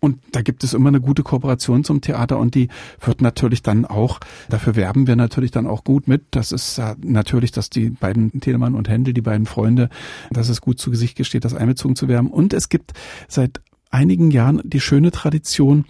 Und 0.00 0.18
da 0.32 0.42
gibt 0.42 0.64
es 0.64 0.74
immer 0.74 0.88
eine 0.88 1.00
gute 1.00 1.22
Kooperation 1.22 1.84
zum 1.84 2.00
Theater 2.00 2.38
und 2.38 2.54
die 2.54 2.68
wird 3.00 3.22
natürlich 3.22 3.62
dann 3.62 3.84
auch, 3.86 4.20
dafür 4.48 4.76
werben 4.76 5.06
wir 5.06 5.16
natürlich 5.16 5.50
dann 5.50 5.66
auch 5.66 5.84
gut 5.84 6.08
mit. 6.08 6.24
Das 6.32 6.52
ist 6.52 6.80
natürlich, 7.02 7.52
dass 7.52 7.70
die 7.70 7.90
beiden 7.90 8.40
Telemann 8.40 8.74
und 8.74 8.88
Händel, 8.88 9.14
die 9.14 9.22
beiden 9.22 9.46
Freunde, 9.46 9.88
dass 10.30 10.48
es 10.48 10.60
gut 10.60 10.78
zu 10.78 10.90
Gesicht 10.90 11.16
gesteht, 11.16 11.44
das 11.44 11.54
einbezogen 11.54 11.96
zu 11.96 12.08
werben. 12.08 12.30
Und 12.30 12.52
es 12.52 12.68
gibt 12.68 12.92
seit 13.28 13.60
einigen 13.90 14.30
Jahren 14.30 14.60
die 14.64 14.80
schöne 14.80 15.10
Tradition, 15.10 15.84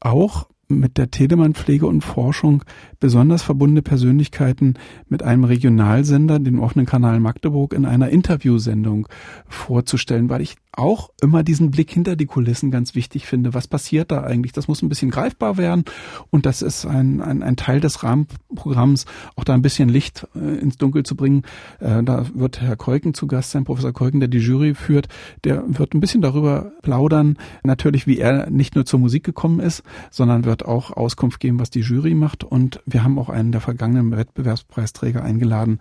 auch 0.00 0.48
mit 0.68 0.98
der 0.98 1.10
Telemann 1.10 1.54
Pflege 1.54 1.86
und 1.86 2.02
Forschung 2.02 2.64
besonders 3.00 3.42
verbundene 3.42 3.82
Persönlichkeiten 3.82 4.74
mit 5.08 5.22
einem 5.22 5.44
Regionalsender, 5.44 6.38
dem 6.38 6.60
offenen 6.60 6.86
Kanal 6.86 7.20
Magdeburg, 7.20 7.72
in 7.72 7.84
einer 7.84 8.08
Interviewsendung 8.08 9.08
vorzustellen, 9.46 10.28
weil 10.28 10.42
ich 10.42 10.56
auch 10.76 11.10
immer 11.20 11.42
diesen 11.42 11.70
Blick 11.70 11.90
hinter 11.90 12.16
die 12.16 12.26
Kulissen 12.26 12.70
ganz 12.70 12.94
wichtig 12.94 13.26
finde. 13.26 13.54
Was 13.54 13.68
passiert 13.68 14.10
da 14.10 14.22
eigentlich? 14.22 14.52
Das 14.52 14.68
muss 14.68 14.82
ein 14.82 14.88
bisschen 14.88 15.10
greifbar 15.10 15.56
werden 15.56 15.84
und 16.30 16.46
das 16.46 16.62
ist 16.62 16.86
ein, 16.86 17.20
ein, 17.20 17.42
ein 17.42 17.56
Teil 17.56 17.80
des 17.80 18.02
Rahmenprogramms, 18.02 19.06
auch 19.36 19.44
da 19.44 19.54
ein 19.54 19.62
bisschen 19.62 19.88
Licht 19.88 20.26
äh, 20.34 20.58
ins 20.58 20.76
Dunkel 20.76 21.04
zu 21.04 21.16
bringen. 21.16 21.42
Äh, 21.80 22.02
da 22.02 22.26
wird 22.34 22.60
Herr 22.60 22.76
Keuken 22.76 23.14
zu 23.14 23.26
Gast 23.26 23.52
sein, 23.52 23.64
Professor 23.64 23.92
Keuken, 23.92 24.20
der 24.20 24.28
die 24.28 24.38
Jury 24.38 24.74
führt, 24.74 25.08
der 25.44 25.64
wird 25.66 25.94
ein 25.94 26.00
bisschen 26.00 26.22
darüber 26.22 26.72
plaudern, 26.82 27.38
natürlich 27.62 28.06
wie 28.06 28.18
er 28.18 28.50
nicht 28.50 28.74
nur 28.74 28.84
zur 28.84 29.00
Musik 29.00 29.24
gekommen 29.24 29.60
ist, 29.60 29.82
sondern 30.10 30.44
wird 30.44 30.64
auch 30.64 30.90
Auskunft 30.90 31.40
geben, 31.40 31.58
was 31.58 31.70
die 31.70 31.80
Jury 31.80 32.14
macht 32.14 32.44
und 32.44 32.80
wir 32.86 33.04
haben 33.04 33.18
auch 33.18 33.28
einen 33.28 33.52
der 33.52 33.60
vergangenen 33.60 34.16
Wettbewerbspreisträger 34.16 35.22
eingeladen, 35.22 35.78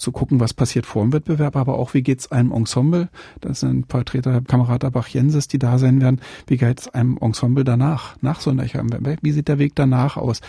zu 0.00 0.12
gucken, 0.12 0.40
was 0.40 0.54
passiert 0.54 0.86
vor 0.86 1.02
dem 1.02 1.12
Wettbewerb, 1.12 1.56
aber 1.56 1.78
auch, 1.78 1.94
wie 1.94 2.02
geht's 2.02 2.32
einem 2.32 2.52
Ensemble, 2.52 3.08
das 3.40 3.60
sind 3.60 3.90
Vertreter 3.90 4.40
Kamerad 4.40 4.84
Abach-Jenses, 4.84 5.48
die 5.48 5.58
da 5.58 5.78
sein 5.78 6.00
werden, 6.00 6.20
wie 6.46 6.56
geht's 6.56 6.88
einem 6.88 7.18
Ensemble 7.20 7.64
danach, 7.64 8.16
nach 8.20 8.40
Sonderheim, 8.40 8.88
wie 9.20 9.32
sieht 9.32 9.48
der 9.48 9.58
Weg 9.58 9.74
danach 9.74 10.16
aus? 10.16 10.40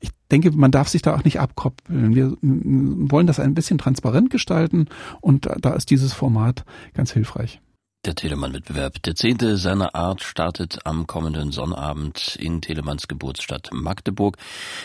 Ich 0.00 0.10
denke, 0.30 0.50
man 0.52 0.70
darf 0.70 0.88
sich 0.88 1.02
da 1.02 1.14
auch 1.14 1.24
nicht 1.24 1.40
abkoppeln. 1.40 2.14
Wir 2.14 2.36
wollen 2.40 3.26
das 3.26 3.38
ein 3.38 3.54
bisschen 3.54 3.78
transparent 3.78 4.30
gestalten 4.30 4.86
und 5.20 5.48
da 5.60 5.74
ist 5.74 5.90
dieses 5.90 6.12
Format 6.12 6.64
ganz 6.92 7.12
hilfreich. 7.12 7.60
Der 8.04 8.16
Telemann-Wettbewerb, 8.16 9.00
der 9.04 9.14
zehnte 9.14 9.56
seiner 9.56 9.94
Art, 9.94 10.24
startet 10.24 10.80
am 10.82 11.06
kommenden 11.06 11.52
Sonnabend 11.52 12.34
in 12.34 12.60
Telemanns 12.60 13.06
Geburtsstadt 13.06 13.70
Magdeburg. 13.72 14.38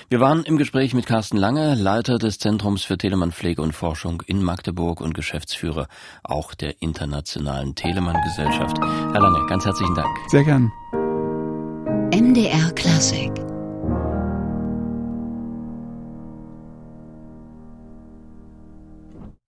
Wir 0.07 0.19
waren 0.19 0.43
im 0.43 0.57
Gespräch 0.57 0.93
mit 0.93 1.07
Carsten 1.07 1.35
Lange, 1.35 1.73
Leiter 1.73 2.19
des 2.19 2.37
Zentrums 2.37 2.83
für 2.83 2.95
Telemann-Pflege 2.95 3.63
und 3.63 3.73
Forschung 3.73 4.21
in 4.27 4.43
Magdeburg 4.43 5.01
und 5.01 5.15
Geschäftsführer 5.15 5.87
auch 6.21 6.53
der 6.53 6.79
Internationalen 6.79 7.73
Telemann-Gesellschaft. 7.73 8.77
Herr 8.79 9.19
Lange, 9.19 9.47
ganz 9.47 9.65
herzlichen 9.65 9.95
Dank. 9.95 10.15
Sehr 10.27 10.43
gern. 10.43 10.71
MDR 12.13 12.71
Klassik 12.75 13.31